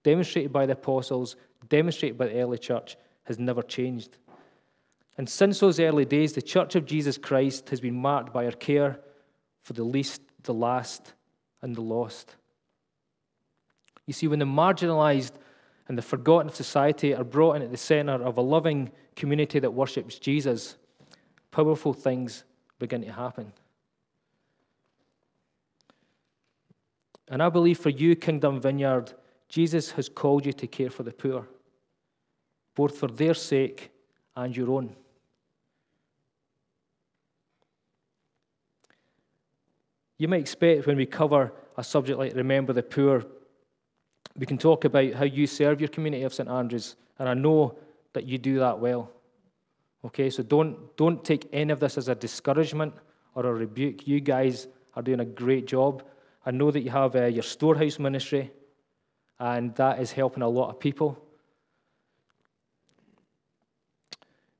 demonstrated 0.04 0.54
by 0.54 0.66
the 0.66 0.72
apostles, 0.74 1.36
demonstrated 1.68 2.18
by 2.18 2.28
the 2.28 2.40
early 2.40 2.60
church, 2.60 2.96
has 3.30 3.40
never 3.40 3.62
changed. 3.62 4.18
And 5.18 5.30
since 5.30 5.60
those 5.60 5.80
early 5.80 6.04
days, 6.04 6.34
the 6.34 6.42
Church 6.42 6.76
of 6.76 6.86
Jesus 6.86 7.18
Christ 7.18 7.70
has 7.70 7.80
been 7.80 7.96
marked 7.96 8.34
by 8.34 8.46
our 8.46 8.52
care 8.52 9.00
for 9.64 9.74
the 9.74 9.84
least, 9.84 10.22
the 10.44 10.54
last, 10.54 11.14
and 11.62 11.76
the 11.76 11.82
lost. 11.82 12.36
You 14.06 14.14
see, 14.14 14.28
when 14.28 14.40
the 14.40 14.46
marginalized 14.46 15.34
and 15.88 15.98
the 15.98 16.02
forgotten 16.02 16.50
of 16.50 16.56
society 16.56 17.14
are 17.14 17.24
brought 17.24 17.56
in 17.56 17.62
at 17.62 17.72
the 17.72 17.78
center 17.78 18.14
of 18.14 18.38
a 18.38 18.42
loving 18.42 18.92
community 19.16 19.60
that 19.60 19.74
worships 19.74 20.20
Jesus, 20.20 20.78
powerful 21.52 21.94
things 21.94 22.44
begin 22.78 23.02
to 23.02 23.12
happen. 23.12 23.54
And 27.28 27.44
I 27.44 27.50
believe 27.50 27.78
for 27.78 27.90
you, 27.90 28.16
Kingdom 28.16 28.60
Vineyard, 28.60 29.14
Jesus 29.50 29.92
has 29.92 30.10
called 30.10 30.46
you 30.46 30.54
to 30.54 30.68
care 30.68 30.90
for 30.90 31.04
the 31.04 31.12
poor, 31.12 31.48
both 32.80 32.98
for 32.98 33.10
their 33.10 33.34
sake 33.34 33.92
and 34.38 34.56
your 34.56 34.72
own. 34.72 34.96
You 40.18 40.30
might 40.30 40.40
expect 40.40 40.88
when 40.88 40.96
we 40.96 41.06
cover 41.06 41.52
a 41.76 41.84
subject 41.84 42.18
like 42.18 42.34
Remember 42.36 42.72
the 42.72 42.82
Poor, 42.82 43.26
we 44.38 44.46
can 44.46 44.58
talk 44.58 44.86
about 44.86 45.14
how 45.14 45.26
you 45.26 45.46
serve 45.46 45.82
your 45.82 45.90
community 45.90 46.24
of 46.24 46.34
St. 46.34 46.48
Andrews, 46.48 46.96
and 47.18 47.28
I 47.28 47.34
know 47.34 47.78
that 48.14 48.24
you 48.26 48.38
do 48.38 48.60
that 48.60 48.80
well. 48.80 49.12
Okay, 50.06 50.30
so 50.30 50.42
don't, 50.42 50.96
don't 50.96 51.22
take 51.22 51.50
any 51.52 51.74
of 51.74 51.82
this 51.82 51.98
as 51.98 52.08
a 52.08 52.16
discouragement 52.16 52.94
or 53.36 53.46
a 53.46 53.54
rebuke. 53.54 54.08
You 54.08 54.22
guys 54.22 54.70
are 54.96 55.02
doing 55.02 55.20
a 55.20 55.26
great 55.26 55.68
job. 55.68 56.04
I 56.46 56.52
know 56.52 56.72
that 56.72 56.80
you 56.80 56.92
have 56.92 57.14
uh, 57.18 57.26
your 57.26 57.44
storehouse 57.44 58.00
ministry, 58.00 58.52
and 59.38 59.76
that 59.76 60.00
is 60.00 60.14
helping 60.14 60.44
a 60.44 60.48
lot 60.48 60.70
of 60.70 60.80
people. 60.80 61.26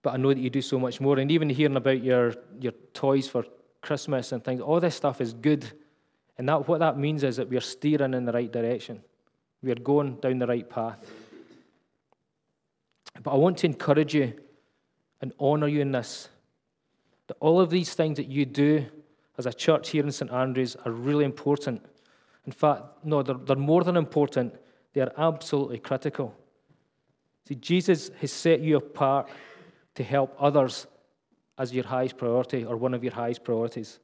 But 0.02 0.14
I 0.14 0.18
know 0.18 0.30
that 0.30 0.40
you 0.40 0.50
do 0.50 0.62
so 0.62 0.80
much 0.80 1.02
more. 1.02 1.20
And 1.20 1.32
even 1.32 1.50
hearing 1.50 1.76
about 1.76 2.04
your, 2.04 2.34
your 2.60 2.72
toys 2.94 3.28
for 3.28 3.46
Christmas 3.82 4.32
and 4.32 4.44
things, 4.44 4.62
all 4.62 4.80
this 4.80 4.96
stuff 4.96 5.22
is 5.22 5.34
good. 5.34 5.70
And 6.38 6.48
that, 6.48 6.68
what 6.68 6.80
that 6.80 6.98
means 6.98 7.24
is 7.24 7.36
that 7.36 7.50
we 7.50 7.58
are 7.58 7.62
steering 7.62 8.14
in 8.14 8.26
the 8.26 8.32
right 8.32 8.52
direction. 8.52 9.02
We 9.62 9.72
are 9.72 9.76
going 9.76 10.16
down 10.16 10.40
the 10.40 10.48
right 10.48 10.70
path. 10.70 11.00
But 13.22 13.32
I 13.32 13.36
want 13.36 13.58
to 13.60 13.68
encourage 13.68 14.14
you 14.14 14.34
and 15.22 15.34
honor 15.40 15.68
you 15.68 15.82
in 15.82 15.92
this. 15.92 16.30
That 17.28 17.38
all 17.42 17.60
of 17.60 17.70
these 17.70 17.94
things 17.94 18.18
that 18.18 18.28
you 18.28 18.46
do 18.46 18.86
as 19.38 19.46
a 19.46 19.54
church 19.54 19.90
here 19.90 20.04
in 20.04 20.12
St. 20.12 20.32
Andrews 20.32 20.76
are 20.86 20.92
really 20.92 21.26
important. 21.26 21.86
In 22.46 22.52
fact, 22.52 22.84
no, 23.04 23.22
they're, 23.22 23.36
they're 23.36 23.56
more 23.56 23.84
than 23.84 23.98
important, 23.98 24.56
they 24.94 25.02
are 25.02 25.12
absolutely 25.18 25.80
critical. 25.80 26.36
See, 27.48 27.56
Jesus 27.56 28.12
has 28.22 28.32
set 28.32 28.62
you 28.62 28.78
apart 28.78 29.30
to 29.96 30.04
help 30.04 30.36
others 30.40 30.88
as 31.58 31.74
your 31.74 31.84
highest 31.84 32.18
priority 32.18 32.64
or 32.64 32.78
one 32.78 32.94
of 32.94 33.04
your 33.04 33.14
highest 33.14 33.44
priorities. 33.44 34.00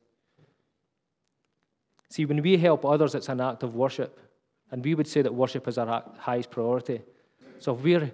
See, 2.09 2.25
when 2.25 2.41
we 2.41 2.57
help 2.57 2.85
others, 2.85 3.15
it's 3.15 3.29
an 3.29 3.41
act 3.41 3.63
of 3.63 3.75
worship. 3.75 4.19
And 4.71 4.83
we 4.83 4.95
would 4.95 5.07
say 5.07 5.21
that 5.21 5.33
worship 5.33 5.67
is 5.67 5.77
our 5.77 6.03
highest 6.17 6.51
priority. 6.51 7.01
So 7.59 7.75
if 7.75 7.81
we're 7.81 8.11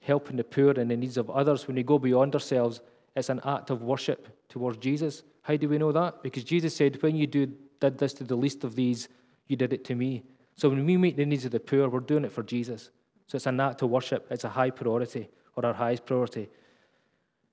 helping 0.00 0.36
the 0.36 0.44
poor 0.44 0.72
and 0.72 0.90
the 0.90 0.96
needs 0.96 1.16
of 1.16 1.30
others, 1.30 1.66
when 1.66 1.76
we 1.76 1.82
go 1.82 1.98
beyond 1.98 2.34
ourselves, 2.34 2.80
it's 3.14 3.28
an 3.28 3.40
act 3.44 3.70
of 3.70 3.82
worship 3.82 4.28
towards 4.48 4.78
Jesus. 4.78 5.22
How 5.42 5.56
do 5.56 5.68
we 5.68 5.78
know 5.78 5.92
that? 5.92 6.22
Because 6.22 6.44
Jesus 6.44 6.74
said, 6.74 7.02
When 7.02 7.16
you 7.16 7.26
do, 7.26 7.52
did 7.80 7.98
this 7.98 8.12
to 8.14 8.24
the 8.24 8.36
least 8.36 8.64
of 8.64 8.74
these, 8.74 9.08
you 9.48 9.56
did 9.56 9.72
it 9.72 9.84
to 9.86 9.94
me. 9.94 10.22
So 10.54 10.68
when 10.68 10.84
we 10.84 10.96
meet 10.96 11.16
the 11.16 11.26
needs 11.26 11.44
of 11.44 11.50
the 11.50 11.60
poor, 11.60 11.88
we're 11.88 12.00
doing 12.00 12.24
it 12.24 12.32
for 12.32 12.42
Jesus. 12.42 12.90
So 13.26 13.36
it's 13.36 13.46
an 13.46 13.60
act 13.60 13.82
of 13.82 13.90
worship. 13.90 14.26
It's 14.30 14.44
a 14.44 14.48
high 14.48 14.70
priority 14.70 15.28
or 15.56 15.66
our 15.66 15.74
highest 15.74 16.04
priority. 16.06 16.48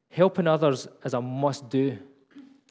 Helping 0.10 0.48
others 0.48 0.88
is 1.04 1.14
a 1.14 1.22
must 1.22 1.70
do. 1.70 1.98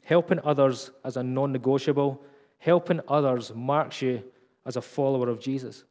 Helping 0.03 0.39
others 0.43 0.91
as 1.03 1.17
a 1.17 1.23
non 1.23 1.51
negotiable. 1.51 2.23
Helping 2.57 2.99
others 3.07 3.53
marks 3.55 4.01
you 4.01 4.23
as 4.65 4.75
a 4.75 4.81
follower 4.81 5.29
of 5.29 5.39
Jesus. 5.39 5.83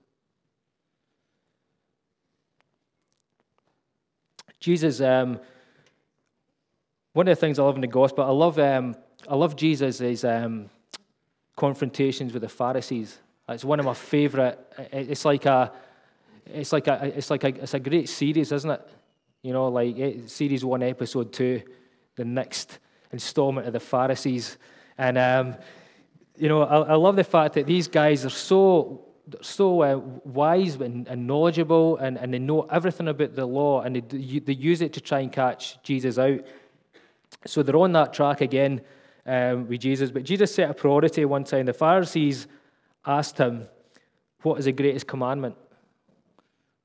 Jesus, 4.61 5.01
um, 5.01 5.41
one 7.13 7.27
of 7.29 7.37
the 7.37 7.41
things 7.41 7.59
I 7.59 7.63
love 7.63 7.77
in 7.77 7.81
the 7.81 7.87
gospel, 7.87 8.25
I 8.25 8.31
love, 8.31 8.59
um, 8.59 8.97
I 9.29 9.35
love 9.35 9.57
Jesus' 9.57 10.25
um, 10.25 10.69
confrontations 11.57 12.33
with 12.33 12.43
the 12.43 12.49
Pharisees. 12.49 13.19
It's 13.49 13.65
one 13.65 13.81
of 13.81 13.87
my 13.87 13.95
favorite. 13.95 14.59
It's 14.93 15.25
like 15.25 15.47
a, 15.47 15.73
it's 16.47 16.73
like 16.73 16.87
a, 16.87 17.13
it's 17.17 17.31
like 17.31 17.45
a, 17.45 17.49
it's 17.49 17.75
a 17.75 17.81
great 17.81 18.09
series, 18.09 18.53
isn't 18.53 18.71
it? 18.71 18.89
You 19.49 19.55
know, 19.55 19.69
like 19.69 19.99
eh, 19.99 20.13
series 20.27 20.63
one, 20.63 20.83
episode 20.83 21.33
two, 21.33 21.63
the 22.17 22.25
next 22.27 22.81
installment 23.13 23.67
of 23.67 23.73
the 23.73 23.81
Pharisees. 23.81 24.59
And, 24.99 25.17
um, 25.17 25.57
you 26.37 26.51
know, 26.51 26.65
I, 26.65 26.81
I, 26.81 26.95
love 26.97 27.17
the 27.17 27.25
fact 27.25 27.55
that 27.55 27.65
these 27.65 27.89
guys 27.89 28.27
are 28.27 28.37
so 28.51 29.07
so 29.41 29.83
uh, 29.83 29.97
wise 30.25 30.75
and, 30.75 31.09
and, 31.09 31.27
knowledgeable 31.27 31.97
and, 31.97 32.19
and 32.19 32.35
they 32.35 32.39
know 32.39 32.65
everything 32.65 33.09
about 33.09 33.37
the 33.37 33.47
law 33.47 33.81
and 33.81 33.97
they, 33.97 34.39
they 34.41 34.53
use 34.53 34.83
it 34.83 34.93
to 34.93 35.01
try 35.01 35.21
and 35.21 35.33
catch 35.33 35.83
Jesus 35.83 36.19
out. 36.19 36.41
So 37.47 37.63
they're 37.63 37.75
on 37.75 37.93
that 37.93 38.13
track 38.13 38.43
again 38.43 38.83
um, 39.25 39.67
with 39.67 39.81
Jesus. 39.81 40.11
But 40.11 40.25
Jesus 40.25 40.55
set 40.55 40.69
a 40.69 40.75
priority 40.75 41.25
one 41.25 41.45
time. 41.45 41.65
The 41.65 41.73
Pharisees 41.73 42.49
asked 43.07 43.39
him, 43.39 43.67
What 44.43 44.59
is 44.59 44.67
the 44.67 44.73
greatest 44.73 45.07
commandment? 45.07 45.57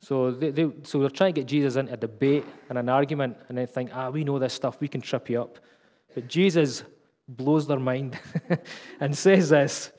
So, 0.04 0.32
they, 0.32 0.52
they, 0.52 0.70
so 0.84 1.00
they're 1.00 1.10
trying 1.10 1.34
to 1.34 1.40
get 1.40 1.48
Jesus 1.48 1.78
into 1.78 1.94
a 1.94 1.98
debate 1.98 2.44
and 2.68 2.78
an 2.78 2.90
argument, 2.90 3.38
and 3.48 3.58
they 3.58 3.66
think, 3.66 3.92
ah, 3.94 4.10
we 4.10 4.26
know 4.26 4.38
this 4.38 4.54
stuff, 4.54 4.82
we 4.82 4.90
can 4.90 5.00
trip 5.00 5.30
you 5.30 5.42
up. 5.42 5.60
But 6.14 6.28
Jesus 6.28 6.84
blows 7.30 7.68
their 7.68 7.80
mind 7.80 8.20
and 9.00 9.18
says 9.18 9.48
this. 9.48 9.94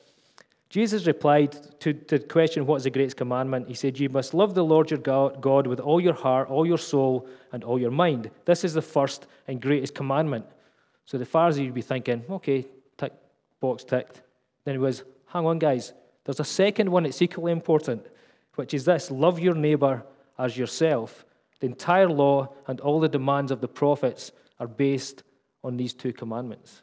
Jesus 0.69 1.07
replied 1.07 1.53
to, 1.79 1.93
to 1.93 2.19
the 2.19 2.27
question, 2.27 2.67
What 2.67 2.75
is 2.75 2.83
the 2.83 2.91
greatest 2.91 3.17
commandment? 3.17 3.67
He 3.67 3.73
said, 3.73 3.97
You 3.97 4.09
must 4.09 4.35
love 4.35 4.53
the 4.53 4.63
Lord 4.63 4.91
your 4.91 4.99
God 4.99 5.65
with 5.65 5.79
all 5.79 5.99
your 5.99 6.13
heart, 6.13 6.49
all 6.49 6.67
your 6.67 6.77
soul, 6.77 7.27
and 7.51 7.63
all 7.63 7.79
your 7.79 7.91
mind. 7.91 8.29
This 8.45 8.63
is 8.63 8.75
the 8.75 8.83
first 8.83 9.25
and 9.47 9.59
greatest 9.59 9.95
commandment. 9.95 10.45
So 11.05 11.17
the 11.17 11.25
Pharisee 11.25 11.65
would 11.65 11.73
be 11.73 11.81
thinking, 11.81 12.23
Okay, 12.29 12.67
tick, 12.97 13.13
box 13.59 13.83
ticked. 13.83 14.21
Then 14.65 14.75
he 14.75 14.79
was, 14.79 15.03
Hang 15.27 15.47
on, 15.47 15.57
guys. 15.57 15.93
There's 16.25 16.39
a 16.39 16.45
second 16.45 16.89
one 16.91 17.03
that's 17.03 17.21
equally 17.23 17.51
important 17.51 18.05
which 18.55 18.73
is 18.73 18.85
this 18.85 19.11
love 19.11 19.39
your 19.39 19.55
neighbor 19.55 20.03
as 20.37 20.57
yourself. 20.57 21.25
The 21.59 21.67
entire 21.67 22.09
law 22.09 22.53
and 22.67 22.79
all 22.79 22.99
the 22.99 23.09
demands 23.09 23.51
of 23.51 23.61
the 23.61 23.67
prophets 23.67 24.31
are 24.59 24.67
based 24.67 25.23
on 25.63 25.77
these 25.77 25.93
two 25.93 26.13
commandments. 26.13 26.81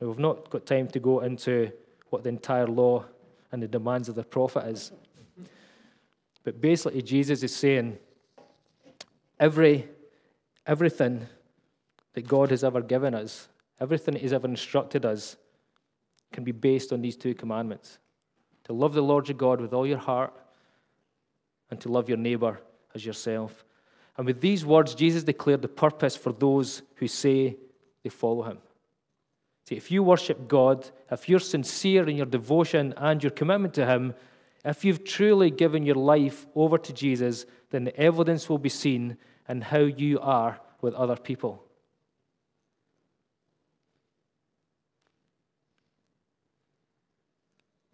Now, 0.00 0.08
we've 0.08 0.18
not 0.18 0.50
got 0.50 0.66
time 0.66 0.88
to 0.88 1.00
go 1.00 1.20
into 1.20 1.72
what 2.10 2.22
the 2.22 2.28
entire 2.28 2.66
law 2.66 3.04
and 3.52 3.62
the 3.62 3.68
demands 3.68 4.08
of 4.08 4.14
the 4.14 4.24
prophet 4.24 4.66
is. 4.66 4.92
But 6.44 6.60
basically, 6.60 7.02
Jesus 7.02 7.42
is 7.42 7.54
saying 7.54 7.98
every, 9.40 9.88
everything 10.66 11.26
that 12.14 12.28
God 12.28 12.50
has 12.50 12.62
ever 12.62 12.80
given 12.80 13.14
us, 13.14 13.48
everything 13.80 14.14
that 14.14 14.20
He's 14.20 14.32
ever 14.32 14.46
instructed 14.46 15.04
us, 15.04 15.36
can 16.32 16.44
be 16.44 16.52
based 16.52 16.92
on 16.92 17.00
these 17.00 17.16
two 17.16 17.34
commandments 17.34 17.98
to 18.66 18.72
love 18.72 18.94
the 18.94 19.02
Lord 19.02 19.28
your 19.28 19.36
God 19.36 19.60
with 19.60 19.72
all 19.72 19.86
your 19.86 19.98
heart, 19.98 20.34
and 21.70 21.80
to 21.80 21.88
love 21.88 22.08
your 22.08 22.18
neighbor 22.18 22.60
as 22.94 23.04
yourself. 23.04 23.64
And 24.16 24.26
with 24.26 24.40
these 24.40 24.64
words, 24.64 24.94
Jesus 24.94 25.24
declared 25.24 25.62
the 25.62 25.68
purpose 25.68 26.16
for 26.16 26.32
those 26.32 26.82
who 26.96 27.06
say 27.08 27.56
they 28.02 28.08
follow 28.08 28.42
him. 28.42 28.58
See, 29.64 29.74
if 29.74 29.90
you 29.90 30.02
worship 30.02 30.48
God, 30.48 30.88
if 31.10 31.28
you're 31.28 31.40
sincere 31.40 32.08
in 32.08 32.16
your 32.16 32.26
devotion 32.26 32.94
and 32.96 33.22
your 33.22 33.32
commitment 33.32 33.74
to 33.74 33.86
him, 33.86 34.14
if 34.64 34.84
you've 34.84 35.04
truly 35.04 35.50
given 35.50 35.84
your 35.84 35.96
life 35.96 36.46
over 36.54 36.78
to 36.78 36.92
Jesus, 36.92 37.46
then 37.70 37.84
the 37.84 37.96
evidence 37.96 38.48
will 38.48 38.58
be 38.58 38.68
seen 38.68 39.16
in 39.48 39.60
how 39.60 39.80
you 39.80 40.18
are 40.20 40.60
with 40.80 40.94
other 40.94 41.16
people. 41.16 41.62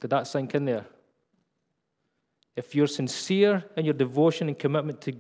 Did 0.01 0.11
that 0.11 0.27
sink 0.27 0.55
in 0.55 0.65
there? 0.65 0.87
If 2.57 2.75
you're 2.75 2.87
sincere 2.87 3.65
in 3.77 3.85
your 3.85 3.95
devotion 3.95 4.49
and 4.49 4.59
commitment 4.59 5.01
to, 5.03 5.15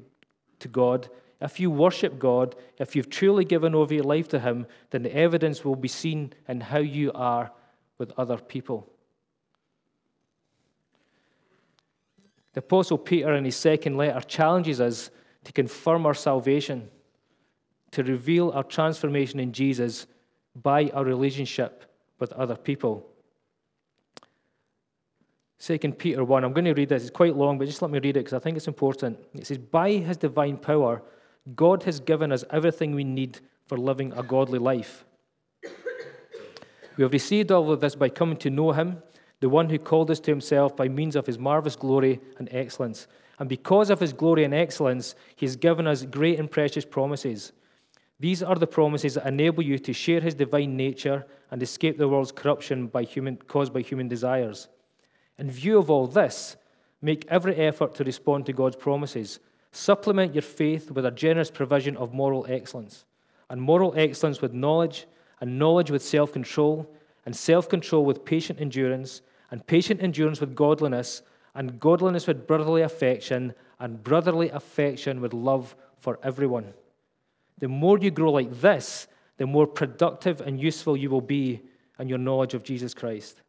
to 0.58 0.68
God, 0.68 1.08
if 1.40 1.58
you 1.58 1.70
worship 1.70 2.18
God, 2.18 2.54
if 2.78 2.94
you've 2.94 3.10
truly 3.10 3.44
given 3.44 3.74
over 3.74 3.92
your 3.92 4.04
life 4.04 4.28
to 4.28 4.38
Him, 4.38 4.66
then 4.90 5.02
the 5.02 5.14
evidence 5.14 5.64
will 5.64 5.76
be 5.76 5.88
seen 5.88 6.32
in 6.46 6.60
how 6.60 6.78
you 6.78 7.10
are 7.14 7.50
with 7.98 8.12
other 8.16 8.36
people. 8.38 8.88
The 12.52 12.60
Apostle 12.60 12.98
Peter, 12.98 13.34
in 13.34 13.44
his 13.44 13.56
second 13.56 13.96
letter, 13.96 14.20
challenges 14.20 14.80
us 14.80 15.10
to 15.44 15.52
confirm 15.52 16.04
our 16.04 16.14
salvation, 16.14 16.90
to 17.92 18.02
reveal 18.02 18.50
our 18.50 18.62
transformation 18.62 19.40
in 19.40 19.52
Jesus 19.52 20.06
by 20.54 20.90
our 20.90 21.04
relationship 21.04 21.90
with 22.18 22.32
other 22.32 22.56
people. 22.56 23.11
2 25.64 25.78
Peter 25.78 26.24
1, 26.24 26.42
I'm 26.42 26.52
going 26.52 26.64
to 26.64 26.74
read 26.74 26.88
this. 26.88 27.02
It's 27.02 27.10
quite 27.10 27.36
long, 27.36 27.56
but 27.56 27.68
just 27.68 27.82
let 27.82 27.90
me 27.92 28.00
read 28.00 28.16
it 28.16 28.24
because 28.24 28.32
I 28.32 28.40
think 28.40 28.56
it's 28.56 28.66
important. 28.66 29.16
It 29.32 29.46
says, 29.46 29.58
By 29.58 29.92
his 29.92 30.16
divine 30.16 30.56
power, 30.56 31.02
God 31.54 31.84
has 31.84 32.00
given 32.00 32.32
us 32.32 32.44
everything 32.50 32.96
we 32.96 33.04
need 33.04 33.38
for 33.66 33.78
living 33.78 34.12
a 34.14 34.24
godly 34.24 34.58
life. 34.58 35.04
We 36.96 37.02
have 37.02 37.12
received 37.12 37.52
all 37.52 37.70
of 37.70 37.80
this 37.80 37.94
by 37.94 38.08
coming 38.08 38.38
to 38.38 38.50
know 38.50 38.72
him, 38.72 39.04
the 39.38 39.48
one 39.48 39.70
who 39.70 39.78
called 39.78 40.10
us 40.10 40.18
to 40.20 40.32
himself 40.32 40.74
by 40.74 40.88
means 40.88 41.14
of 41.14 41.26
his 41.26 41.38
marvelous 41.38 41.76
glory 41.76 42.20
and 42.38 42.48
excellence. 42.50 43.06
And 43.38 43.48
because 43.48 43.88
of 43.88 44.00
his 44.00 44.12
glory 44.12 44.42
and 44.42 44.52
excellence, 44.52 45.14
he 45.36 45.46
has 45.46 45.54
given 45.54 45.86
us 45.86 46.02
great 46.02 46.40
and 46.40 46.50
precious 46.50 46.84
promises. 46.84 47.52
These 48.18 48.42
are 48.42 48.56
the 48.56 48.66
promises 48.66 49.14
that 49.14 49.28
enable 49.28 49.62
you 49.62 49.78
to 49.78 49.92
share 49.92 50.20
his 50.20 50.34
divine 50.34 50.76
nature 50.76 51.24
and 51.52 51.62
escape 51.62 51.98
the 51.98 52.08
world's 52.08 52.32
corruption 52.32 52.88
by 52.88 53.04
human, 53.04 53.36
caused 53.36 53.72
by 53.72 53.82
human 53.82 54.08
desires. 54.08 54.66
In 55.38 55.50
view 55.50 55.78
of 55.78 55.90
all 55.90 56.06
this, 56.06 56.56
make 57.00 57.26
every 57.28 57.56
effort 57.56 57.94
to 57.96 58.04
respond 58.04 58.46
to 58.46 58.52
God's 58.52 58.76
promises. 58.76 59.40
Supplement 59.72 60.34
your 60.34 60.42
faith 60.42 60.90
with 60.90 61.06
a 61.06 61.10
generous 61.10 61.50
provision 61.50 61.96
of 61.96 62.12
moral 62.12 62.46
excellence, 62.48 63.04
and 63.48 63.60
moral 63.60 63.94
excellence 63.96 64.40
with 64.40 64.52
knowledge, 64.52 65.06
and 65.40 65.58
knowledge 65.58 65.90
with 65.90 66.02
self 66.02 66.32
control, 66.32 66.86
and 67.24 67.34
self 67.34 67.68
control 67.68 68.04
with 68.04 68.24
patient 68.24 68.60
endurance, 68.60 69.22
and 69.50 69.66
patient 69.66 70.02
endurance 70.02 70.40
with 70.40 70.54
godliness, 70.54 71.22
and 71.54 71.80
godliness 71.80 72.26
with 72.26 72.46
brotherly 72.46 72.82
affection, 72.82 73.54
and 73.80 74.02
brotherly 74.02 74.50
affection 74.50 75.20
with 75.20 75.32
love 75.32 75.74
for 75.98 76.18
everyone. 76.22 76.72
The 77.58 77.68
more 77.68 77.98
you 77.98 78.10
grow 78.10 78.32
like 78.32 78.60
this, 78.60 79.06
the 79.38 79.46
more 79.46 79.66
productive 79.66 80.40
and 80.40 80.60
useful 80.60 80.96
you 80.96 81.10
will 81.10 81.20
be 81.20 81.62
in 81.98 82.08
your 82.08 82.18
knowledge 82.18 82.54
of 82.54 82.62
Jesus 82.62 82.94
Christ. 82.94 83.40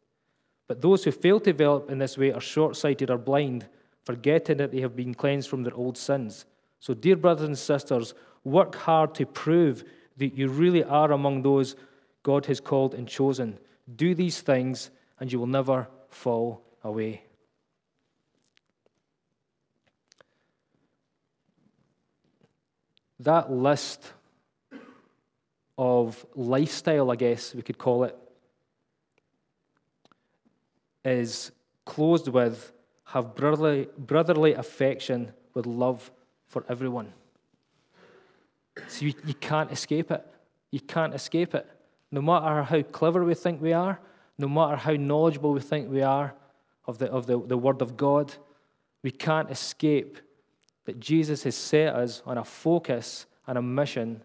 But 0.66 0.80
those 0.80 1.04
who 1.04 1.10
fail 1.10 1.40
to 1.40 1.52
develop 1.52 1.90
in 1.90 1.98
this 1.98 2.16
way 2.16 2.32
are 2.32 2.40
short 2.40 2.76
sighted 2.76 3.10
or 3.10 3.18
blind, 3.18 3.68
forgetting 4.04 4.56
that 4.58 4.72
they 4.72 4.80
have 4.80 4.96
been 4.96 5.14
cleansed 5.14 5.48
from 5.48 5.62
their 5.62 5.74
old 5.74 5.98
sins. 5.98 6.46
So, 6.80 6.94
dear 6.94 7.16
brothers 7.16 7.46
and 7.46 7.58
sisters, 7.58 8.14
work 8.44 8.74
hard 8.74 9.14
to 9.16 9.26
prove 9.26 9.84
that 10.16 10.36
you 10.36 10.48
really 10.48 10.84
are 10.84 11.12
among 11.12 11.42
those 11.42 11.76
God 12.22 12.46
has 12.46 12.60
called 12.60 12.94
and 12.94 13.06
chosen. 13.06 13.58
Do 13.94 14.14
these 14.14 14.40
things, 14.40 14.90
and 15.20 15.30
you 15.30 15.38
will 15.38 15.46
never 15.46 15.88
fall 16.08 16.62
away. 16.82 17.24
That 23.20 23.50
list 23.50 24.12
of 25.76 26.24
lifestyle, 26.34 27.10
I 27.10 27.16
guess 27.16 27.54
we 27.54 27.62
could 27.62 27.78
call 27.78 28.04
it, 28.04 28.16
is 31.04 31.52
closed 31.84 32.28
with 32.28 32.72
have 33.04 33.34
brotherly, 33.34 33.88
brotherly 33.98 34.54
affection 34.54 35.32
with 35.52 35.66
love 35.66 36.10
for 36.46 36.64
everyone. 36.68 37.12
So 38.88 39.06
you, 39.06 39.14
you 39.24 39.34
can't 39.34 39.70
escape 39.70 40.10
it. 40.10 40.26
You 40.70 40.80
can't 40.80 41.14
escape 41.14 41.54
it. 41.54 41.66
No 42.10 42.20
matter 42.22 42.62
how 42.62 42.82
clever 42.82 43.24
we 43.24 43.34
think 43.34 43.60
we 43.62 43.72
are, 43.72 44.00
no 44.38 44.48
matter 44.48 44.76
how 44.76 44.94
knowledgeable 44.94 45.52
we 45.52 45.60
think 45.60 45.90
we 45.90 46.02
are 46.02 46.34
of 46.86 46.98
the, 46.98 47.10
of 47.10 47.26
the, 47.26 47.40
the 47.40 47.56
Word 47.56 47.82
of 47.82 47.96
God, 47.96 48.34
we 49.02 49.10
can't 49.10 49.50
escape 49.50 50.18
that 50.86 50.98
Jesus 50.98 51.44
has 51.44 51.54
set 51.54 51.94
us 51.94 52.22
on 52.26 52.38
a 52.38 52.44
focus 52.44 53.26
and 53.46 53.56
a 53.56 53.62
mission 53.62 54.22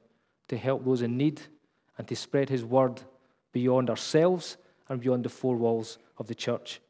to 0.47 0.57
help 0.57 0.83
those 0.83 1.01
in 1.01 1.17
need 1.17 1.41
and 1.97 2.07
to 2.07 2.15
spread 2.15 2.49
His 2.49 2.65
Word 2.65 3.01
beyond 3.51 3.89
ourselves 3.89 4.57
and 4.87 4.99
beyond 4.99 5.25
the 5.25 5.29
four 5.29 5.55
walls 5.55 5.99
of 6.19 6.27
the 6.27 6.35
church. 6.35 6.81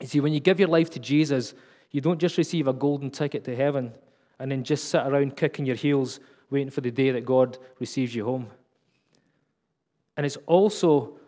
You 0.00 0.06
see, 0.08 0.20
when 0.20 0.32
you 0.32 0.40
give 0.40 0.58
your 0.58 0.68
life 0.68 0.90
to 0.90 0.98
Jesus, 0.98 1.54
you 1.90 2.00
don't 2.00 2.18
just 2.18 2.38
receive 2.38 2.66
a 2.66 2.72
golden 2.72 3.10
ticket 3.10 3.44
to 3.44 3.54
heaven 3.54 3.92
and 4.38 4.50
then 4.50 4.64
just 4.64 4.88
sit 4.88 5.06
around 5.06 5.36
kicking 5.36 5.66
your 5.66 5.76
heels 5.76 6.18
waiting 6.50 6.70
for 6.70 6.80
the 6.80 6.90
day 6.90 7.10
that 7.10 7.24
God 7.24 7.58
receives 7.78 8.14
you 8.14 8.24
home. 8.24 8.48
And 10.16 10.26
it's 10.26 10.38
also 10.46 11.18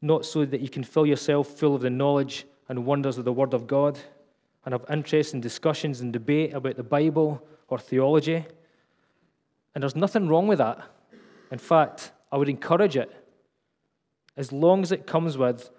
not 0.00 0.24
so 0.24 0.44
that 0.44 0.60
you 0.60 0.68
can 0.68 0.84
fill 0.84 1.06
yourself 1.06 1.48
full 1.48 1.74
of 1.74 1.82
the 1.82 1.90
knowledge 1.90 2.46
and 2.68 2.86
wonders 2.86 3.18
of 3.18 3.24
the 3.24 3.32
Word 3.32 3.52
of 3.52 3.66
God 3.66 3.98
and 4.64 4.72
have 4.72 4.84
interest 4.90 5.34
in 5.34 5.40
discussions 5.40 6.00
and 6.00 6.12
debate 6.12 6.54
about 6.54 6.76
the 6.76 6.82
Bible 6.82 7.42
or 7.68 7.78
theology. 7.78 8.44
And 9.74 9.82
there's 9.82 9.96
nothing 9.96 10.28
wrong 10.28 10.46
with 10.46 10.58
that. 10.58 10.82
In 11.50 11.58
fact, 11.58 12.12
I 12.32 12.36
would 12.36 12.48
encourage 12.48 12.96
it 12.96 13.12
as 14.36 14.52
long 14.52 14.82
as 14.82 14.92
it 14.92 15.06
comes 15.06 15.36
with 15.36 15.70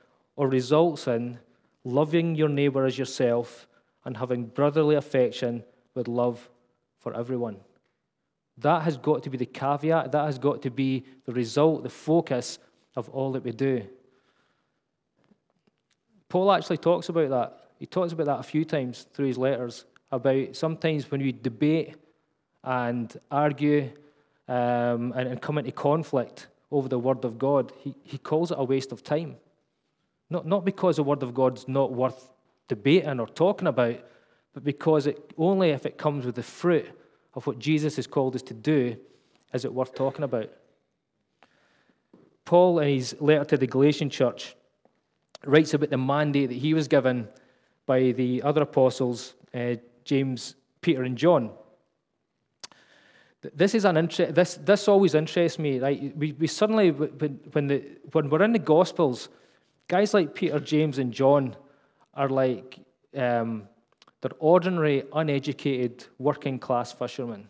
or 0.41 0.47
results 0.47 1.05
in 1.05 1.37
loving 1.83 2.33
your 2.33 2.49
neighbor 2.49 2.83
as 2.83 2.97
yourself 2.97 3.67
and 4.05 4.17
having 4.17 4.43
brotherly 4.43 4.95
affection 4.95 5.63
with 5.93 6.07
love 6.07 6.49
for 6.97 7.15
everyone. 7.15 7.57
That 8.57 8.81
has 8.81 8.97
got 8.97 9.21
to 9.21 9.29
be 9.29 9.37
the 9.37 9.45
caveat, 9.45 10.11
that 10.13 10.25
has 10.25 10.39
got 10.39 10.63
to 10.63 10.71
be 10.71 11.05
the 11.25 11.31
result, 11.31 11.83
the 11.83 11.89
focus 11.89 12.57
of 12.95 13.07
all 13.09 13.33
that 13.33 13.43
we 13.43 13.51
do. 13.51 13.83
Paul 16.27 16.51
actually 16.51 16.77
talks 16.77 17.09
about 17.09 17.29
that. 17.29 17.69
He 17.77 17.85
talks 17.85 18.11
about 18.11 18.25
that 18.25 18.39
a 18.39 18.43
few 18.43 18.65
times 18.65 19.05
through 19.13 19.27
his 19.27 19.37
letters 19.37 19.85
about 20.11 20.55
sometimes 20.55 21.11
when 21.11 21.21
we 21.21 21.33
debate 21.33 21.93
and 22.63 23.15
argue 23.29 23.91
um, 24.47 25.13
and, 25.15 25.27
and 25.29 25.39
come 25.39 25.59
into 25.59 25.71
conflict 25.71 26.47
over 26.71 26.89
the 26.89 26.97
Word 26.97 27.25
of 27.25 27.37
God, 27.37 27.71
he, 27.77 27.93
he 28.01 28.17
calls 28.17 28.49
it 28.49 28.57
a 28.57 28.63
waste 28.63 28.91
of 28.91 29.03
time. 29.03 29.35
Not, 30.31 30.47
not 30.47 30.63
because 30.63 30.95
the 30.95 31.03
Word 31.03 31.23
of 31.23 31.33
God's 31.33 31.67
not 31.67 31.91
worth 31.91 32.29
debating 32.69 33.19
or 33.19 33.27
talking 33.27 33.67
about, 33.67 33.99
but 34.53 34.63
because 34.63 35.05
it, 35.05 35.33
only 35.37 35.71
if 35.71 35.85
it 35.85 35.97
comes 35.97 36.25
with 36.25 36.35
the 36.35 36.43
fruit 36.43 36.89
of 37.33 37.45
what 37.45 37.59
Jesus 37.59 37.97
has 37.97 38.07
called 38.07 38.35
us 38.35 38.41
to 38.43 38.53
do 38.53 38.95
is 39.53 39.65
it 39.65 39.73
worth 39.73 39.93
talking 39.93 40.23
about. 40.23 40.49
Paul, 42.45 42.79
in 42.79 42.95
his 42.95 43.13
letter 43.19 43.43
to 43.43 43.57
the 43.57 43.67
Galatian 43.67 44.09
church, 44.09 44.55
writes 45.45 45.73
about 45.73 45.89
the 45.89 45.97
mandate 45.97 46.47
that 46.47 46.55
he 46.55 46.73
was 46.73 46.87
given 46.87 47.27
by 47.85 48.13
the 48.13 48.41
other 48.41 48.61
apostles, 48.61 49.33
uh, 49.53 49.75
James, 50.05 50.55
Peter, 50.79 51.03
and 51.03 51.17
John. 51.17 51.51
This 53.53 53.75
is 53.75 53.83
an 53.83 53.97
interest. 53.97 54.33
This 54.33 54.55
this 54.55 54.87
always 54.87 55.13
interests 55.13 55.59
me. 55.59 55.79
Right? 55.79 56.15
We, 56.15 56.31
we 56.33 56.47
suddenly 56.47 56.91
when, 56.91 57.67
the, 57.67 57.83
when 58.11 58.29
we're 58.29 58.43
in 58.43 58.53
the 58.53 58.59
Gospels, 58.59 59.29
guys 59.91 60.13
like 60.13 60.33
Peter, 60.33 60.57
James, 60.57 60.99
and 60.99 61.11
John 61.11 61.53
are 62.13 62.29
like 62.29 62.79
um, 63.13 63.67
they're 64.21 64.31
ordinary, 64.39 65.03
uneducated, 65.11 66.05
working 66.17 66.59
class 66.59 66.93
fishermen. 66.93 67.49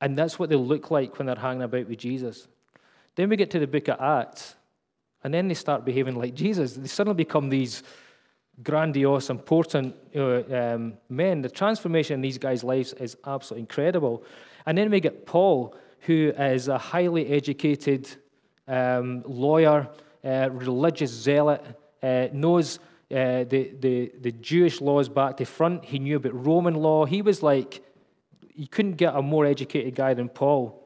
And 0.00 0.16
that's 0.16 0.38
what 0.38 0.48
they 0.48 0.54
look 0.54 0.92
like 0.92 1.18
when 1.18 1.26
they're 1.26 1.34
hanging 1.34 1.62
about 1.62 1.88
with 1.88 1.98
Jesus. 1.98 2.46
Then 3.16 3.28
we 3.28 3.36
get 3.36 3.50
to 3.50 3.58
the 3.58 3.66
book 3.66 3.88
of 3.88 4.00
Acts, 4.00 4.54
and 5.24 5.34
then 5.34 5.48
they 5.48 5.54
start 5.54 5.84
behaving 5.84 6.14
like 6.14 6.34
Jesus. 6.34 6.74
They 6.74 6.86
suddenly 6.86 7.16
become 7.16 7.48
these 7.48 7.82
grandiose, 8.62 9.28
important 9.28 9.96
uh, 10.14 10.42
um, 10.54 10.94
men. 11.08 11.42
The 11.42 11.48
transformation 11.48 12.14
in 12.14 12.20
these 12.20 12.38
guys' 12.38 12.62
lives 12.62 12.92
is 12.92 13.16
absolutely 13.26 13.62
incredible. 13.62 14.22
And 14.66 14.78
then 14.78 14.88
we 14.88 15.00
get 15.00 15.26
Paul, 15.26 15.74
who 16.02 16.32
is 16.38 16.68
a 16.68 16.78
highly 16.78 17.26
educated 17.26 18.08
um, 18.68 19.24
lawyer, 19.26 19.88
religious 20.24 21.10
zealot, 21.10 21.64
uh, 22.02 22.28
knows 22.32 22.78
uh, 23.10 23.44
the, 23.44 23.72
the, 23.80 24.12
the 24.20 24.32
Jewish 24.32 24.80
laws 24.80 25.08
back 25.08 25.36
to 25.38 25.44
front. 25.44 25.84
He 25.84 25.98
knew 25.98 26.16
about 26.16 26.46
Roman 26.46 26.74
law. 26.74 27.04
He 27.04 27.22
was 27.22 27.42
like, 27.42 27.82
you 28.54 28.68
couldn't 28.68 28.96
get 28.96 29.14
a 29.14 29.22
more 29.22 29.46
educated 29.46 29.94
guy 29.94 30.14
than 30.14 30.28
Paul. 30.28 30.78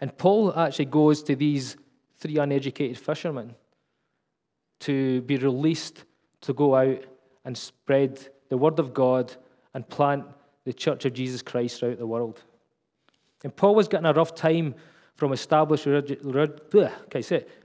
And 0.00 0.16
Paul 0.16 0.56
actually 0.58 0.86
goes 0.86 1.22
to 1.24 1.36
these 1.36 1.76
three 2.18 2.38
uneducated 2.38 2.98
fishermen 2.98 3.54
to 4.80 5.22
be 5.22 5.36
released 5.36 6.04
to 6.42 6.52
go 6.52 6.74
out 6.74 7.04
and 7.44 7.56
spread 7.56 8.28
the 8.48 8.56
word 8.56 8.78
of 8.78 8.92
God 8.92 9.34
and 9.74 9.88
plant 9.88 10.24
the 10.64 10.72
church 10.72 11.04
of 11.04 11.14
Jesus 11.14 11.42
Christ 11.42 11.80
throughout 11.80 11.98
the 11.98 12.06
world. 12.06 12.42
And 13.44 13.54
Paul 13.54 13.74
was 13.74 13.88
getting 13.88 14.06
a 14.06 14.12
rough 14.12 14.34
time 14.34 14.74
from 15.16 15.32
established, 15.32 15.86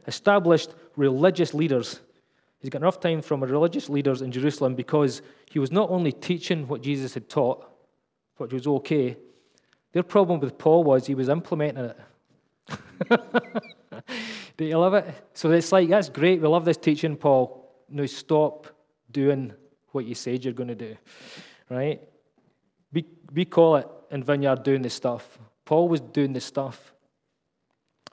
established 0.08 0.74
religious 0.96 1.54
leaders. 1.54 2.00
He's 2.60 2.70
got 2.70 2.82
enough 2.82 3.00
time 3.00 3.22
from 3.22 3.44
religious 3.44 3.90
leaders 3.90 4.22
in 4.22 4.32
Jerusalem 4.32 4.76
because 4.76 5.22
he 5.50 5.60
was 5.60 5.72
not 5.72 5.90
only 5.90 6.12
teaching 6.12 6.68
what 6.68 6.82
Jesus 6.82 7.14
had 7.14 7.28
taught, 7.28 7.66
which 8.38 8.54
was 8.54 8.68
okay, 8.68 9.18
their 9.92 10.04
problem 10.04 10.40
with 10.40 10.58
Paul 10.58 10.84
was 10.84 11.06
he 11.06 11.16
was 11.16 11.28
implementing 11.30 11.86
it. 11.86 11.98
Do 14.58 14.66
you 14.66 14.78
love 14.78 14.94
it? 14.94 15.06
So 15.34 15.52
it's 15.52 15.72
like, 15.72 15.90
that's 15.90 16.10
great. 16.10 16.42
We 16.42 16.48
love 16.48 16.66
this 16.66 16.78
teaching, 16.78 17.18
Paul. 17.18 17.70
Now 17.90 18.06
stop 18.06 18.68
doing 19.12 19.54
what 19.92 20.06
you 20.06 20.16
said 20.16 20.44
you're 20.46 20.54
going 20.54 20.70
to 20.70 20.76
do, 20.76 20.96
right? 21.70 22.02
We, 22.94 23.06
we 23.34 23.44
call 23.44 23.76
it 23.78 23.88
in 24.10 24.24
Vineyard 24.24 24.64
doing 24.64 24.82
the 24.82 24.90
stuff. 24.90 25.38
Paul 25.66 25.90
was 25.90 26.00
doing 26.00 26.34
the 26.34 26.40
stuff. 26.40 26.94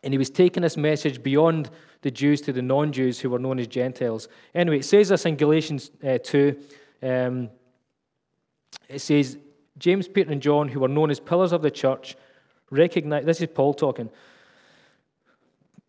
And 0.05 0.15
he 0.15 0.19
was 0.19 0.31
taking 0.31 0.63
this 0.63 0.77
message 0.77 1.23
beyond 1.23 1.71
the 2.03 2.11
Jews 2.11 2.41
to 2.43 2.53
the 2.53 2.63
non 2.63 2.93
Jews 2.93 3.19
who 3.19 3.31
were 3.31 3.39
known 3.39 3.59
as 3.59 3.67
Gentiles. 3.67 4.29
Anyway, 4.55 4.79
it 4.79 4.85
says 4.85 5.09
this 5.09 5.27
in 5.27 5.37
Galatians 5.37 5.91
uh, 6.07 6.19
2. 6.23 6.57
Um, 7.03 7.51
it 8.89 9.01
says, 9.01 9.39
James, 9.79 10.09
Peter, 10.09 10.31
and 10.31 10.43
John, 10.43 10.69
who 10.69 10.81
were 10.81 10.89
known 10.89 11.11
as 11.11 11.21
pillars 11.21 11.53
of 11.53 11.63
the 11.63 11.71
church, 11.71 12.17
recognize 12.71 13.25
this 13.25 13.41
is 13.41 13.49
Paul 13.53 13.75
talking. 13.75 14.11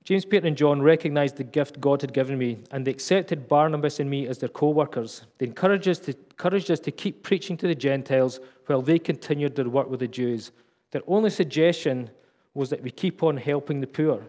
James, 0.04 0.26
Peter, 0.26 0.48
and 0.48 0.58
John 0.58 0.82
recognized 0.82 1.38
the 1.38 1.44
gift 1.44 1.80
God 1.80 2.02
had 2.02 2.14
given 2.14 2.38
me, 2.38 2.58
and 2.72 2.86
they 2.86 2.92
accepted 2.92 3.48
Barnabas 3.48 4.00
and 4.00 4.10
me 4.10 4.28
as 4.28 4.40
their 4.40 4.50
co 4.50 4.70
workers. 4.70 5.24
They 5.38 5.46
encouraged 5.46 5.88
us, 5.88 6.00
to, 6.00 6.16
encouraged 6.32 6.72
us 6.72 6.80
to 6.82 6.92
keep 6.92 7.22
preaching 7.22 7.58
to 7.58 7.68
the 7.68 7.76
Gentiles 7.76 8.40
while 8.66 8.82
they 8.82 8.98
continued 8.98 9.56
their 9.56 9.70
work 9.70 9.90
with 9.90 10.00
the 10.00 10.08
Jews. 10.08 10.52
Their 10.92 11.04
only 11.08 11.30
suggestion 11.30 12.10
was 12.54 12.70
that 12.70 12.84
we 12.84 12.92
keep 12.92 13.24
on 13.24 13.38
helping 13.38 13.80
the 13.80 13.88
poor, 13.88 14.22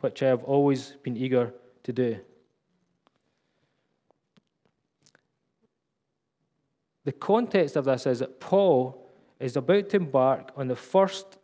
which 0.00 0.22
I 0.22 0.28
have 0.28 0.42
always 0.44 0.96
been 1.02 1.16
eager 1.16 1.52
to 1.84 1.92
do. 1.92 2.18
The 7.04 7.12
context 7.12 7.76
of 7.76 7.84
this 7.84 8.06
is 8.06 8.18
that 8.18 8.40
Paul 8.40 9.10
is 9.38 9.56
about 9.56 9.88
to 9.90 9.96
embark 9.96 10.52
on 10.56 10.68
the 10.68 10.76
first 10.76 11.38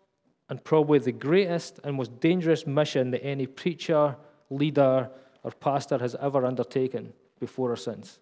and 0.48 0.62
probably 0.62 0.98
the 0.98 1.12
greatest 1.12 1.81
and 1.83 1.96
most 1.96 2.20
dangerous 2.20 2.66
mission 2.66 3.11
that 3.11 3.24
any 3.24 3.46
preacher, 3.46 4.16
leader, 4.50 5.11
or 5.42 5.50
pastor 5.50 5.98
has 5.98 6.14
ever 6.20 6.44
undertaken 6.44 7.12
before 7.40 7.72
or 7.72 7.76
since. 7.76 8.18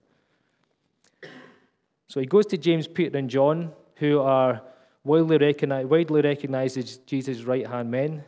So 2.09 2.21
he 2.21 2.27
goes 2.27 2.47
to 2.47 2.57
James, 2.57 2.87
Peter, 2.87 3.19
and 3.19 3.29
John, 3.29 3.73
who 3.97 4.21
are 4.21 4.63
widely 5.05 5.39
recognized, 5.39 5.89
widely 5.89 6.23
recognized 6.23 6.79
as 6.79 6.99
Jesus' 6.99 7.43
right 7.43 7.67
hand 7.67 7.91
men, 7.91 8.25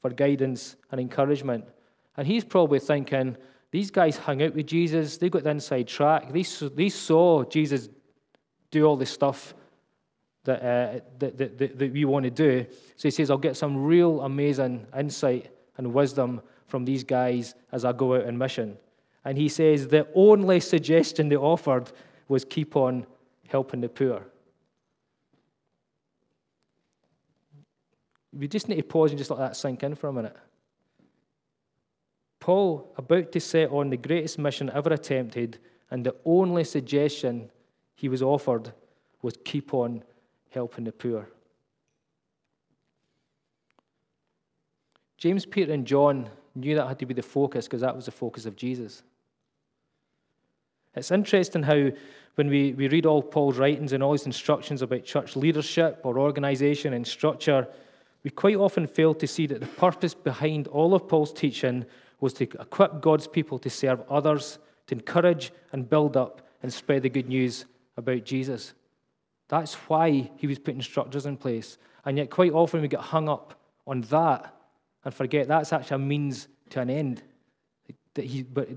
for 0.00 0.10
guidance 0.10 0.76
and 0.90 1.00
encouragement. 1.00 1.64
And 2.16 2.26
he's 2.26 2.44
probably 2.44 2.78
thinking, 2.78 3.36
these 3.72 3.90
guys 3.90 4.16
hung 4.16 4.42
out 4.42 4.54
with 4.54 4.66
Jesus, 4.66 5.18
they 5.18 5.28
got 5.28 5.42
the 5.42 5.50
inside 5.50 5.88
track, 5.88 6.32
they, 6.32 6.44
they 6.74 6.88
saw 6.88 7.44
Jesus 7.44 7.88
do 8.70 8.84
all 8.84 8.96
this 8.96 9.10
stuff 9.10 9.54
that, 10.44 10.62
uh, 10.62 11.00
that, 11.18 11.36
that, 11.36 11.58
that, 11.58 11.78
that 11.78 11.92
we 11.92 12.04
want 12.04 12.24
to 12.24 12.30
do. 12.30 12.66
So 12.96 13.08
he 13.08 13.10
says, 13.10 13.30
I'll 13.30 13.38
get 13.38 13.56
some 13.56 13.84
real 13.84 14.22
amazing 14.22 14.86
insight 14.96 15.50
and 15.76 15.92
wisdom 15.92 16.40
from 16.68 16.84
these 16.84 17.04
guys 17.04 17.54
as 17.72 17.84
I 17.84 17.92
go 17.92 18.14
out 18.14 18.26
on 18.26 18.38
mission. 18.38 18.76
And 19.24 19.36
he 19.36 19.48
says, 19.48 19.88
the 19.88 20.06
only 20.14 20.60
suggestion 20.60 21.28
they 21.28 21.36
offered 21.36 21.90
was 22.28 22.44
keep 22.44 22.76
on 22.76 23.06
helping 23.48 23.80
the 23.80 23.88
poor. 23.88 24.22
We 28.36 28.48
just 28.48 28.68
need 28.68 28.76
to 28.76 28.82
pause 28.82 29.10
and 29.10 29.18
just 29.18 29.30
let 29.30 29.38
that 29.38 29.56
sink 29.56 29.82
in 29.82 29.94
for 29.94 30.08
a 30.08 30.12
minute. 30.12 30.36
Paul, 32.38 32.92
about 32.96 33.32
to 33.32 33.40
set 33.40 33.70
on 33.70 33.90
the 33.90 33.96
greatest 33.96 34.38
mission 34.38 34.70
ever 34.72 34.90
attempted, 34.90 35.58
and 35.90 36.04
the 36.04 36.14
only 36.24 36.64
suggestion 36.64 37.50
he 37.94 38.08
was 38.08 38.22
offered 38.22 38.72
was 39.22 39.34
keep 39.44 39.72
on 39.72 40.04
helping 40.50 40.84
the 40.84 40.92
poor. 40.92 41.28
James, 45.16 45.46
Peter, 45.46 45.72
and 45.72 45.86
John 45.86 46.28
knew 46.54 46.74
that 46.74 46.88
had 46.88 46.98
to 46.98 47.06
be 47.06 47.14
the 47.14 47.22
focus 47.22 47.66
because 47.66 47.80
that 47.80 47.96
was 47.96 48.04
the 48.04 48.10
focus 48.10 48.46
of 48.46 48.54
Jesus. 48.54 49.02
It's 50.94 51.10
interesting 51.10 51.62
how, 51.62 51.90
when 52.36 52.48
we, 52.48 52.72
we 52.74 52.88
read 52.88 53.06
all 53.06 53.22
Paul's 53.22 53.58
writings 53.58 53.92
and 53.92 54.02
all 54.02 54.12
his 54.12 54.26
instructions 54.26 54.82
about 54.82 55.04
church 55.04 55.36
leadership 55.36 56.00
or 56.04 56.18
organization 56.18 56.92
and 56.92 57.06
structure, 57.06 57.66
we 58.26 58.30
quite 58.30 58.56
often 58.56 58.88
fail 58.88 59.14
to 59.14 59.26
see 59.28 59.46
that 59.46 59.60
the 59.60 59.68
purpose 59.68 60.12
behind 60.12 60.66
all 60.66 60.94
of 60.94 61.06
Paul's 61.06 61.32
teaching 61.32 61.86
was 62.18 62.32
to 62.32 62.42
equip 62.60 63.00
God's 63.00 63.28
people 63.28 63.56
to 63.60 63.70
serve 63.70 64.02
others, 64.10 64.58
to 64.88 64.96
encourage 64.96 65.52
and 65.70 65.88
build 65.88 66.16
up 66.16 66.42
and 66.60 66.72
spread 66.72 67.04
the 67.04 67.08
good 67.08 67.28
news 67.28 67.66
about 67.96 68.24
Jesus. 68.24 68.74
That's 69.46 69.74
why 69.74 70.28
he 70.38 70.48
was 70.48 70.58
putting 70.58 70.82
structures 70.82 71.24
in 71.24 71.36
place. 71.36 71.78
And 72.04 72.18
yet, 72.18 72.28
quite 72.28 72.50
often, 72.50 72.82
we 72.82 72.88
get 72.88 72.98
hung 72.98 73.28
up 73.28 73.60
on 73.86 74.00
that 74.10 74.52
and 75.04 75.14
forget 75.14 75.46
that's 75.46 75.72
actually 75.72 75.94
a 75.94 75.98
means 75.98 76.48
to 76.70 76.80
an 76.80 76.90
end. 76.90 77.22
That 78.14 78.24
he, 78.24 78.42
but 78.42 78.68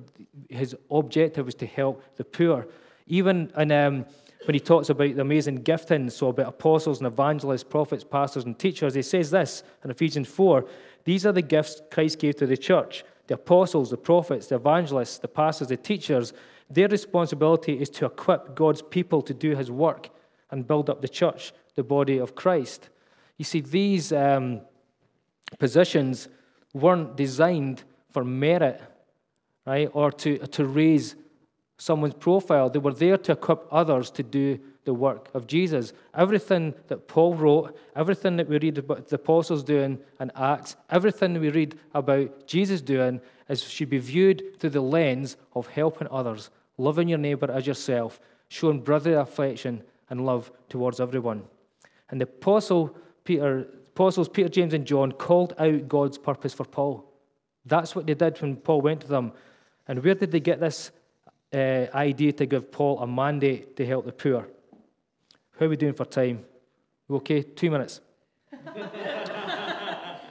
his 0.48 0.76
objective 0.92 1.48
was 1.48 1.56
to 1.56 1.66
help 1.66 2.04
the 2.18 2.24
poor. 2.24 2.68
Even 3.08 3.52
in, 3.58 3.72
um, 3.72 4.06
when 4.46 4.54
he 4.54 4.60
talks 4.60 4.90
about 4.90 5.16
the 5.16 5.22
amazing 5.22 5.64
giftings, 5.64 6.14
so 6.14 6.30
about 6.30 6.48
apostles 6.48 7.00
and 7.00 7.08
evangelists, 7.08 7.64
prophets, 7.64 8.04
pastors, 8.04 8.46
and 8.46 8.58
teachers, 8.58 8.94
he 8.94 9.02
says 9.02 9.32
this 9.32 9.64
in 9.84 9.92
Ephesians 9.92 10.28
4 10.30 10.66
These 11.04 11.26
are 11.26 11.32
the 11.32 11.42
gifts 11.42 11.82
Christ 11.92 12.20
gave 12.20 12.38
to 12.38 12.48
the 12.48 12.58
church 12.58 13.04
the 13.28 13.36
apostles, 13.36 13.92
the 13.92 13.98
prophets, 13.98 14.48
the 14.48 14.56
evangelists, 14.56 15.20
the 15.20 15.28
pastors, 15.28 15.68
the 15.68 15.78
teachers. 15.78 16.34
Their 16.68 16.88
responsibility 16.88 17.80
is 17.80 17.90
to 17.92 18.06
equip 18.06 18.56
God's 18.56 18.82
people 18.82 19.22
to 19.22 19.36
do 19.36 19.56
his 19.56 19.70
work 19.70 20.10
and 20.50 20.68
build 20.68 20.90
up 20.90 21.02
the 21.02 21.08
church, 21.08 21.54
the 21.76 21.84
body 21.84 22.18
of 22.18 22.34
Christ. 22.34 22.90
You 23.38 23.46
see, 23.46 23.62
these 23.62 24.12
um, 24.12 24.62
positions 25.60 26.28
weren't 26.74 27.16
designed 27.16 27.84
for 28.10 28.24
merit, 28.24 28.82
right, 29.66 29.90
or 29.94 30.12
to, 30.12 30.40
to 30.40 30.66
raise 30.66 31.16
someone's 31.80 32.14
profile. 32.14 32.70
They 32.70 32.80
were 32.80 32.94
there 32.94 33.18
to 33.18 33.32
equip 33.32 33.66
others 33.72 34.12
to 34.12 34.24
do 34.24 34.60
the 34.84 34.94
work 34.94 35.30
of 35.34 35.48
Jesus. 35.48 35.94
Everything 36.14 36.74
that 36.88 37.08
Paul 37.08 37.36
wrote, 37.36 37.78
everything 37.96 38.36
that 38.38 38.48
we 38.48 38.60
read 38.60 38.78
about 38.78 39.08
the 39.08 39.16
apostles 39.16 39.64
doing 39.64 39.98
in 40.20 40.32
Acts, 40.36 40.76
everything 40.90 41.40
we 41.40 41.50
read 41.50 41.80
about 41.94 42.46
Jesus 42.46 42.82
doing 42.82 43.22
is 43.48 43.64
should 43.64 43.90
be 43.90 43.98
viewed 43.98 44.60
through 44.60 44.72
the 44.72 44.82
lens 44.82 45.38
of 45.56 45.68
helping 45.68 46.08
others, 46.12 46.50
loving 46.78 47.08
your 47.08 47.18
neighbor 47.18 47.50
as 47.50 47.66
yourself, 47.66 48.20
showing 48.50 48.82
brotherly 48.82 49.16
affection 49.16 49.82
and 50.10 50.26
love 50.26 50.52
towards 50.68 51.00
everyone. 51.00 51.44
And 52.10 52.20
the 52.20 52.26
apostle 52.26 52.96
Peter, 53.24 53.68
apostles 53.88 54.28
Peter, 54.28 54.50
James, 54.50 54.74
and 54.74 54.86
John 54.86 55.12
called 55.12 55.54
out 55.58 55.88
God's 55.88 56.18
purpose 56.18 56.54
for 56.54 56.66
Paul. 56.66 57.06
That's 57.66 57.96
what 57.96 58.06
they 58.08 58.16
did 58.16 58.42
when 58.42 58.56
Paul 58.58 58.82
went 58.82 59.02
to 59.02 59.08
them. 59.08 59.32
And 59.88 60.04
where 60.04 60.16
did 60.16 60.32
they 60.32 60.40
get 60.40 60.60
this 60.60 60.92
uh, 61.54 61.88
idea 61.94 62.32
to 62.34 62.46
give 62.46 62.72
Paul 62.72 63.00
a 63.00 63.08
mandate 63.08 63.76
to 63.78 63.86
help 63.86 64.06
the 64.06 64.12
poor? 64.12 64.48
How 65.58 65.66
are 65.66 65.70
we 65.70 65.78
doing 65.78 65.94
for 65.94 66.06
time? 66.06 66.46
okay? 67.10 67.42
Two 67.42 67.72
minutes. 67.72 68.02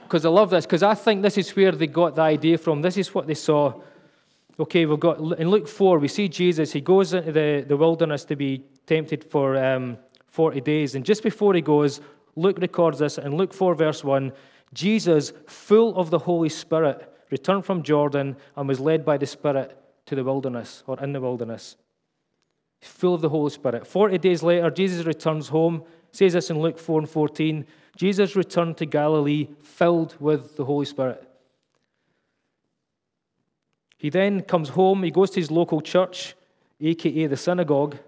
Because 0.09 0.24
I 0.24 0.31
love 0.31 0.48
this, 0.48 0.64
because 0.64 0.83
I 0.83 0.94
think 0.94 1.20
this 1.20 1.37
is 1.37 1.54
where 1.54 1.70
they 1.70 1.87
got 1.87 2.14
the 2.14 2.22
idea 2.22 2.57
from. 2.57 2.81
This 2.81 2.96
is 2.96 3.14
what 3.14 3.26
they 3.26 3.35
saw. 3.35 3.74
Okay, 4.59 4.87
we've 4.87 4.98
got 4.98 5.18
in 5.38 5.50
Luke 5.50 5.68
4, 5.68 5.98
we 5.98 6.09
see 6.09 6.31
Jesus. 6.31 6.72
He 6.72 6.81
goes 6.81 7.12
into 7.12 7.31
the, 7.31 7.62
the 7.68 7.76
wilderness 7.76 8.24
to 8.24 8.35
be 8.35 8.64
tempted 8.87 9.22
for 9.31 9.62
um, 9.62 9.98
40 10.28 10.62
days. 10.62 10.94
And 10.94 11.04
just 11.04 11.22
before 11.22 11.52
he 11.52 11.61
goes, 11.61 12.00
Luke 12.37 12.57
records 12.59 13.00
this 13.00 13.18
in 13.18 13.37
Luke 13.37 13.52
4, 13.52 13.74
verse 13.74 14.02
1 14.02 14.33
Jesus, 14.72 15.35
full 15.46 15.94
of 15.94 16.09
the 16.09 16.20
Holy 16.20 16.48
Spirit, 16.48 17.14
returned 17.31 17.66
from 17.66 17.83
Jordan 17.83 18.35
and 18.57 18.66
was 18.66 18.81
led 18.81 19.04
by 19.04 19.18
the 19.18 19.26
Spirit 19.26 19.76
to 20.09 20.14
the 20.14 20.25
wilderness 20.25 20.83
or 20.87 20.99
in 21.01 21.12
the 21.12 21.21
wilderness. 21.21 21.77
Full 22.81 23.14
of 23.14 23.21
the 23.21 23.29
Holy 23.29 23.51
Spirit. 23.51 23.87
40 23.87 24.18
days 24.18 24.42
later, 24.42 24.71
Jesus 24.71 25.05
returns 25.05 25.49
home. 25.49 25.85
says 26.12 26.33
this 26.33 26.51
in 26.51 26.59
Luke 26.59 26.79
4 26.79 27.01
and 27.01 27.11
14. 27.11 27.66
Jesus 27.97 28.35
returned 28.35 28.77
to 28.79 28.87
Galilee 28.87 29.49
filled 29.62 30.16
with 30.18 30.57
the 30.57 30.64
Holy 30.64 30.87
Spirit. 30.87 31.23
He 33.99 34.11
then 34.11 34.42
comes 34.42 34.71
home, 34.71 35.03
he 35.03 35.11
goes 35.11 35.31
to 35.31 35.40
his 35.40 35.51
local 35.51 35.81
church, 35.81 36.35
aka 36.81 37.27
the 37.27 37.37
synagogue, 37.37 37.99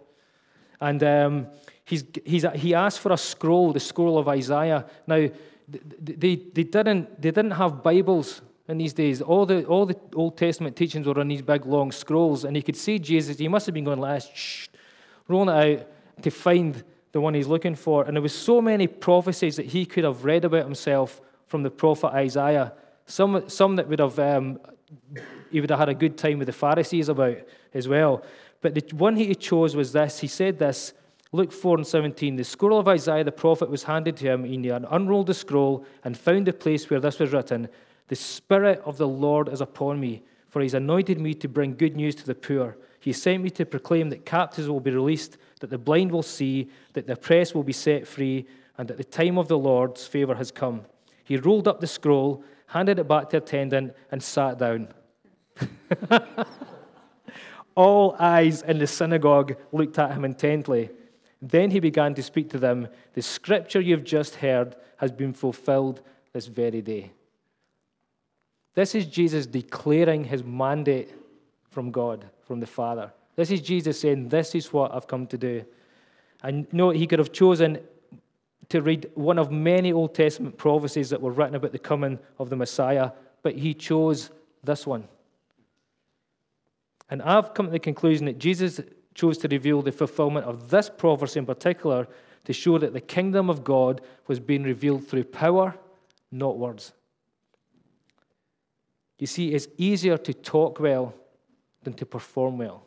and 0.80 1.02
um, 1.02 1.46
he's, 1.84 2.04
he's, 2.24 2.46
he 2.54 2.74
asked 2.74 3.00
for 3.00 3.12
a 3.12 3.18
scroll, 3.18 3.72
the 3.72 3.80
scroll 3.80 4.16
of 4.16 4.28
Isaiah. 4.28 4.86
Now, 5.06 5.28
they, 5.68 6.36
they, 6.36 6.62
didn't, 6.64 7.20
they 7.20 7.32
didn't 7.32 7.50
have 7.52 7.82
Bibles 7.82 8.40
in 8.70 8.78
these 8.78 8.92
days. 8.92 9.20
All 9.20 9.44
the, 9.44 9.64
all 9.66 9.84
the 9.84 9.96
Old 10.14 10.36
Testament 10.36 10.76
teachings 10.76 11.06
were 11.06 11.18
on 11.18 11.28
these 11.28 11.42
big, 11.42 11.66
long 11.66 11.92
scrolls, 11.92 12.44
and 12.44 12.56
he 12.56 12.62
could 12.62 12.76
see 12.76 12.98
Jesus. 12.98 13.38
He 13.38 13.48
must 13.48 13.66
have 13.66 13.74
been 13.74 13.84
going 13.84 14.00
like 14.00 14.22
shh, 14.34 14.68
rolling 15.28 15.54
it 15.54 15.80
out 15.80 16.22
to 16.22 16.30
find 16.30 16.82
the 17.12 17.20
one 17.20 17.34
he's 17.34 17.48
looking 17.48 17.74
for. 17.74 18.04
And 18.04 18.16
there 18.16 18.22
was 18.22 18.34
so 18.34 18.62
many 18.62 18.86
prophecies 18.86 19.56
that 19.56 19.66
he 19.66 19.84
could 19.84 20.04
have 20.04 20.24
read 20.24 20.44
about 20.44 20.64
himself 20.64 21.20
from 21.46 21.62
the 21.62 21.70
prophet 21.70 22.08
Isaiah. 22.08 22.72
Some, 23.06 23.48
some 23.48 23.76
that 23.76 23.88
would 23.88 23.98
have 23.98 24.18
um, 24.18 24.60
he 25.50 25.60
would 25.60 25.70
have 25.70 25.78
had 25.78 25.88
a 25.88 25.94
good 25.94 26.16
time 26.16 26.38
with 26.38 26.46
the 26.46 26.52
Pharisees 26.52 27.08
about 27.08 27.38
as 27.74 27.88
well. 27.88 28.22
But 28.60 28.74
the 28.74 28.96
one 28.96 29.16
he 29.16 29.34
chose 29.34 29.74
was 29.74 29.92
this. 29.92 30.20
He 30.20 30.26
said 30.26 30.58
this, 30.58 30.92
Luke 31.32 31.52
4 31.52 31.78
and 31.78 31.86
17. 31.86 32.36
The 32.36 32.44
scroll 32.44 32.78
of 32.78 32.88
Isaiah 32.88 33.24
the 33.24 33.32
prophet 33.32 33.70
was 33.70 33.84
handed 33.84 34.16
to 34.18 34.24
him. 34.24 34.44
And 34.44 34.64
he 34.64 34.70
unrolled 34.70 35.28
the 35.28 35.34
scroll 35.34 35.84
and 36.04 36.16
found 36.16 36.46
the 36.46 36.52
place 36.52 36.88
where 36.90 37.00
this 37.00 37.18
was 37.18 37.32
written 37.32 37.68
The 38.10 38.16
Spirit 38.16 38.82
of 38.84 38.98
the 38.98 39.06
Lord 39.06 39.48
is 39.48 39.60
upon 39.60 40.00
me, 40.00 40.24
for 40.48 40.60
he's 40.60 40.74
anointed 40.74 41.20
me 41.20 41.32
to 41.34 41.46
bring 41.46 41.76
good 41.76 41.94
news 41.94 42.16
to 42.16 42.26
the 42.26 42.34
poor. 42.34 42.76
He 42.98 43.12
sent 43.12 43.40
me 43.40 43.50
to 43.50 43.64
proclaim 43.64 44.10
that 44.10 44.26
captives 44.26 44.68
will 44.68 44.80
be 44.80 44.90
released, 44.90 45.38
that 45.60 45.70
the 45.70 45.78
blind 45.78 46.10
will 46.10 46.24
see, 46.24 46.70
that 46.94 47.06
the 47.06 47.12
oppressed 47.12 47.54
will 47.54 47.62
be 47.62 47.72
set 47.72 48.08
free, 48.08 48.46
and 48.76 48.88
that 48.88 48.96
the 48.96 49.04
time 49.04 49.38
of 49.38 49.46
the 49.46 49.56
Lord's 49.56 50.08
favor 50.08 50.34
has 50.34 50.50
come. 50.50 50.82
He 51.22 51.36
rolled 51.36 51.68
up 51.68 51.78
the 51.78 51.86
scroll, 51.86 52.42
handed 52.66 52.98
it 52.98 53.06
back 53.06 53.30
to 53.30 53.38
the 53.38 53.44
attendant, 53.44 53.94
and 54.10 54.20
sat 54.20 54.58
down. 54.58 54.88
All 57.76 58.16
eyes 58.18 58.62
in 58.62 58.80
the 58.80 58.88
synagogue 58.88 59.54
looked 59.70 60.00
at 60.00 60.10
him 60.10 60.24
intently. 60.24 60.90
Then 61.40 61.70
he 61.70 61.78
began 61.78 62.16
to 62.16 62.24
speak 62.24 62.50
to 62.50 62.58
them 62.58 62.88
The 63.14 63.22
scripture 63.22 63.80
you've 63.80 64.02
just 64.02 64.34
heard 64.34 64.74
has 64.96 65.12
been 65.12 65.32
fulfilled 65.32 66.02
this 66.32 66.48
very 66.48 66.82
day. 66.82 67.12
This 68.74 68.94
is 68.94 69.06
Jesus 69.06 69.46
declaring 69.46 70.24
his 70.24 70.44
mandate 70.44 71.12
from 71.70 71.90
God, 71.90 72.26
from 72.42 72.60
the 72.60 72.66
Father. 72.66 73.12
This 73.36 73.50
is 73.50 73.60
Jesus 73.60 74.00
saying, 74.00 74.28
This 74.28 74.54
is 74.54 74.72
what 74.72 74.94
I've 74.94 75.06
come 75.06 75.26
to 75.28 75.38
do. 75.38 75.64
And 76.42 76.66
no, 76.72 76.90
he 76.90 77.06
could 77.06 77.18
have 77.18 77.32
chosen 77.32 77.78
to 78.68 78.80
read 78.80 79.10
one 79.14 79.38
of 79.38 79.50
many 79.50 79.92
Old 79.92 80.14
Testament 80.14 80.56
prophecies 80.56 81.10
that 81.10 81.20
were 81.20 81.32
written 81.32 81.56
about 81.56 81.72
the 81.72 81.78
coming 81.78 82.18
of 82.38 82.50
the 82.50 82.56
Messiah, 82.56 83.10
but 83.42 83.56
he 83.56 83.74
chose 83.74 84.30
this 84.62 84.86
one. 84.86 85.08
And 87.10 87.20
I've 87.22 87.52
come 87.52 87.66
to 87.66 87.72
the 87.72 87.80
conclusion 87.80 88.26
that 88.26 88.38
Jesus 88.38 88.80
chose 89.14 89.36
to 89.38 89.48
reveal 89.48 89.82
the 89.82 89.90
fulfillment 89.90 90.46
of 90.46 90.70
this 90.70 90.88
prophecy 90.88 91.40
in 91.40 91.46
particular 91.46 92.06
to 92.44 92.52
show 92.52 92.78
that 92.78 92.92
the 92.92 93.00
kingdom 93.00 93.50
of 93.50 93.64
God 93.64 94.00
was 94.28 94.38
being 94.38 94.62
revealed 94.62 95.06
through 95.06 95.24
power, 95.24 95.74
not 96.30 96.56
words. 96.56 96.92
You 99.20 99.26
see, 99.26 99.52
it's 99.52 99.68
easier 99.76 100.16
to 100.16 100.32
talk 100.32 100.80
well 100.80 101.14
than 101.84 101.92
to 101.94 102.06
perform 102.06 102.56
well. 102.58 102.82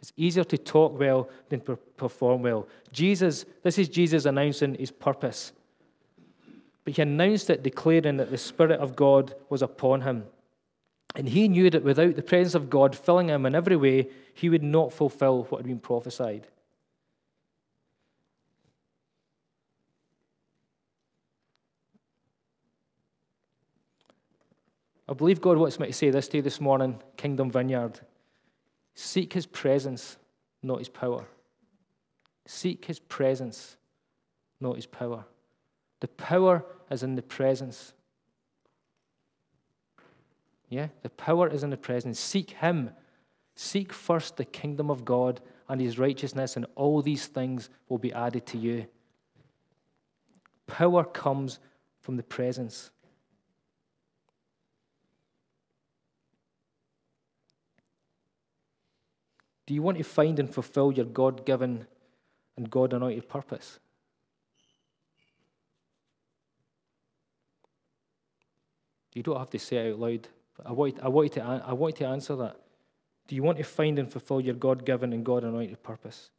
It's 0.00 0.12
easier 0.16 0.44
to 0.44 0.58
talk 0.58 0.98
well 0.98 1.30
than 1.48 1.60
to 1.60 1.76
perform 1.76 2.42
well. 2.42 2.68
Jesus, 2.92 3.46
this 3.62 3.78
is 3.78 3.88
Jesus 3.88 4.24
announcing 4.24 4.74
his 4.74 4.90
purpose. 4.90 5.52
But 6.84 6.96
he 6.96 7.02
announced 7.02 7.48
it, 7.48 7.62
declaring 7.62 8.16
that 8.16 8.30
the 8.30 8.38
Spirit 8.38 8.80
of 8.80 8.96
God 8.96 9.34
was 9.48 9.62
upon 9.62 10.02
him. 10.02 10.24
And 11.14 11.28
he 11.28 11.48
knew 11.48 11.70
that 11.70 11.84
without 11.84 12.16
the 12.16 12.22
presence 12.22 12.56
of 12.56 12.68
God 12.68 12.96
filling 12.96 13.28
him 13.28 13.46
in 13.46 13.54
every 13.54 13.76
way, 13.76 14.08
he 14.34 14.48
would 14.48 14.64
not 14.64 14.92
fulfill 14.92 15.44
what 15.44 15.58
had 15.58 15.66
been 15.66 15.78
prophesied. 15.78 16.48
I 25.08 25.14
believe 25.14 25.40
God 25.40 25.56
wants 25.56 25.78
me 25.78 25.86
to 25.86 25.92
say 25.92 26.10
this 26.10 26.28
to 26.28 26.38
you 26.38 26.42
this 26.42 26.60
morning, 26.60 27.00
Kingdom 27.16 27.50
Vineyard. 27.50 28.00
Seek 28.94 29.32
his 29.32 29.46
presence, 29.46 30.16
not 30.62 30.78
his 30.78 30.88
power. 30.88 31.26
Seek 32.46 32.86
his 32.86 32.98
presence, 32.98 33.76
not 34.60 34.76
his 34.76 34.86
power. 34.86 35.24
The 36.00 36.08
power 36.08 36.64
is 36.90 37.02
in 37.02 37.14
the 37.14 37.22
presence. 37.22 37.92
Yeah, 40.68 40.88
the 41.02 41.10
power 41.10 41.48
is 41.48 41.62
in 41.62 41.70
the 41.70 41.76
presence. 41.76 42.18
Seek 42.18 42.50
him. 42.50 42.90
Seek 43.54 43.92
first 43.92 44.36
the 44.36 44.44
kingdom 44.44 44.90
of 44.90 45.04
God 45.04 45.40
and 45.68 45.80
his 45.80 45.98
righteousness, 45.98 46.56
and 46.56 46.66
all 46.74 47.00
these 47.00 47.26
things 47.26 47.70
will 47.88 47.98
be 47.98 48.12
added 48.12 48.46
to 48.46 48.58
you. 48.58 48.86
Power 50.66 51.04
comes 51.04 51.58
from 52.00 52.16
the 52.16 52.22
presence. 52.22 52.90
Do 59.66 59.74
you 59.74 59.82
want 59.82 59.98
to 59.98 60.04
find 60.04 60.38
and 60.38 60.52
fulfill 60.52 60.92
your 60.92 61.06
God 61.06 61.44
given 61.44 61.86
and 62.56 62.70
God 62.70 62.92
anointed 62.92 63.28
purpose? 63.28 63.78
You 69.12 69.22
don't 69.22 69.38
have 69.38 69.50
to 69.50 69.58
say 69.58 69.76
it 69.76 69.92
out 69.92 69.98
loud. 69.98 70.28
I 70.64 70.72
want, 70.72 71.00
I, 71.02 71.08
want 71.08 71.32
to, 71.32 71.42
I 71.42 71.72
want 71.72 71.96
to 71.96 72.06
answer 72.06 72.36
that. 72.36 72.56
Do 73.26 73.34
you 73.34 73.42
want 73.42 73.58
to 73.58 73.64
find 73.64 73.98
and 73.98 74.10
fulfill 74.10 74.40
your 74.40 74.54
God 74.54 74.84
given 74.84 75.12
and 75.12 75.24
God 75.24 75.42
anointed 75.42 75.82
purpose? 75.82 76.30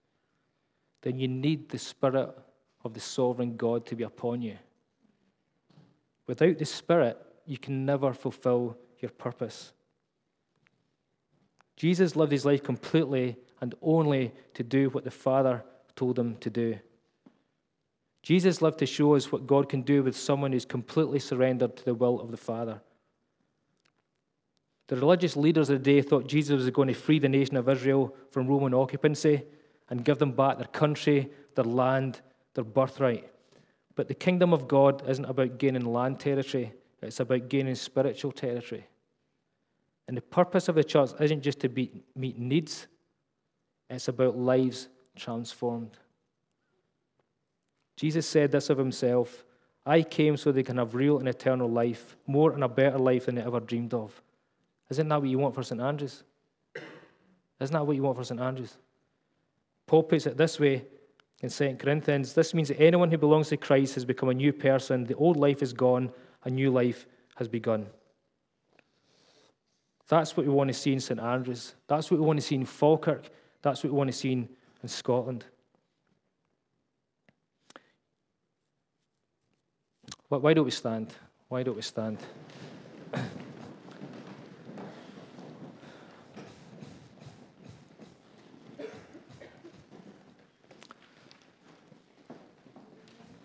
Then 1.02 1.20
you 1.20 1.28
need 1.28 1.70
the 1.70 1.80
Spirit 1.80 2.30
of 2.84 2.94
the 2.94 3.00
sovereign 3.00 3.58
God 3.58 3.86
to 3.88 3.96
be 3.96 4.04
upon 4.04 4.42
you. 4.42 4.58
Without 6.28 6.58
the 6.58 6.66
Spirit, 6.66 7.18
you 7.46 7.58
can 7.58 7.86
never 7.86 8.13
fulfill 8.13 8.78
your 9.00 9.12
purpose. 9.12 9.74
Jesus 11.78 12.16
lived 12.16 12.32
his 12.32 12.46
life 12.46 12.63
completely 12.63 13.38
and 13.62 13.74
only 13.82 14.34
to 14.56 14.63
do 14.63 14.90
what 14.90 15.04
the 15.04 15.12
Father 15.12 15.63
told 15.96 16.20
him 16.20 16.36
to 16.38 16.50
do. 16.50 16.78
Jesus 18.24 18.62
lived 18.62 18.80
to 18.80 18.86
show 18.86 19.16
us 19.16 19.32
what 19.32 19.48
God 19.48 19.70
can 19.70 19.84
do 19.84 20.04
with 20.04 20.18
someone 20.18 20.52
who's 20.52 20.66
completely 20.66 21.20
surrendered 21.20 21.78
to 21.78 21.86
the 21.86 21.94
will 21.94 22.20
of 22.20 22.32
the 22.32 22.38
Father. 22.38 22.82
The 24.88 24.96
religious 24.96 25.36
leaders 25.36 25.70
of 25.70 25.84
the 25.84 25.94
day 25.94 26.02
thought 26.02 26.28
Jesus 26.28 26.58
was 26.58 26.70
going 26.72 26.88
to 26.88 26.94
free 26.94 27.20
the 27.20 27.30
nation 27.30 27.58
of 27.58 27.70
Israel 27.70 28.16
from 28.32 28.48
Roman 28.48 28.74
occupancy 28.74 29.44
and 29.90 30.04
give 30.04 30.18
them 30.18 30.32
back 30.32 30.58
their 30.58 30.68
country, 30.68 31.30
their 31.56 31.66
land, 31.66 32.22
their 32.54 32.63
birthright. 32.63 33.30
But 33.96 34.08
the 34.08 34.13
kingdom 34.13 34.54
of 34.54 34.68
God 34.68 35.08
isn't 35.08 35.26
about 35.26 35.58
gaining 35.58 35.86
land 35.86 36.20
territory, 36.20 36.74
it's 37.02 37.20
about 37.20 37.50
gaining 37.50 37.76
spiritual 37.76 38.32
territory. 38.32 38.88
And 40.08 40.15
the 40.15 40.22
purpose 40.22 40.70
of 40.70 40.76
the 40.76 40.84
church 40.84 41.12
isn't 41.20 41.41
just 41.41 41.60
to 41.62 41.70
meet, 41.70 42.04
needs, 42.15 42.88
it's 43.89 44.08
about 44.08 44.38
lives 44.38 44.88
transformed. 45.15 45.98
Jesus 47.96 48.26
said 48.26 48.52
this 48.52 48.70
of 48.70 48.78
himself 48.78 49.43
I 49.86 50.02
came 50.02 50.36
so 50.36 50.52
they 50.52 50.63
can 50.63 50.78
have 50.78 50.96
real 50.96 51.20
and 51.20 51.30
eternal 51.30 51.70
life, 51.70 52.17
more 52.28 52.52
and 52.52 52.63
a 52.63 52.67
better 52.67 52.98
life 52.98 53.26
than 53.26 53.36
they 53.36 53.41
ever 53.41 53.62
dreamed 53.62 53.93
of. 53.93 54.22
Isn't 54.89 55.08
that 55.08 55.22
what 55.22 55.30
you 55.30 55.39
want 55.39 55.56
for 55.56 55.63
St. 55.63 55.80
Andrews? 55.80 56.24
Isn't 57.60 57.74
that 57.74 57.88
what 57.88 57.96
you 57.96 58.04
want 58.04 58.17
for 58.17 58.24
St. 58.24 58.39
Andrews? 58.39 58.78
Paul 59.86 60.04
puts 60.04 60.26
it 60.26 60.38
this 60.38 60.60
way 60.60 60.86
in 61.41 61.50
2 61.50 61.76
Corinthians 61.80 62.34
this 62.34 62.54
means 62.54 62.67
that 62.67 62.82
anyone 62.82 63.12
who 63.12 63.17
belongs 63.17 63.50
to 63.50 63.58
Christ 63.58 63.96
has 63.96 64.06
become 64.06 64.30
a 64.30 64.34
new 64.34 64.52
person. 64.52 65.06
The 65.06 65.15
old 65.15 65.38
life 65.38 65.62
is 65.62 65.74
gone, 65.74 66.12
a 66.43 66.50
new 66.50 66.72
life 66.72 67.06
has 67.36 67.48
begun. 67.48 67.88
That's 70.08 70.38
what 70.38 70.46
we 70.46 70.52
want 70.52 70.70
to 70.70 70.74
see 70.74 70.93
in 70.93 71.00
St 71.00 71.20
Andrews. 71.20 71.76
That's 71.88 72.10
what 72.10 72.20
we 72.20 72.26
want 72.26 72.39
to 72.39 72.46
see 72.46 72.56
in 72.56 72.65
Falkirk. 72.65 73.30
That's 73.62 73.84
what 73.84 73.91
we 73.91 73.98
want 73.98 74.10
to 74.10 74.17
see 74.17 74.32
in, 74.32 74.50
Scotland. 74.86 75.43
Why 80.30 80.54
don't 80.54 80.63
we 80.63 80.72
stand? 80.72 81.13
Why 81.50 81.63
don't 81.63 81.76
we 81.76 81.82
stand? 81.82 82.20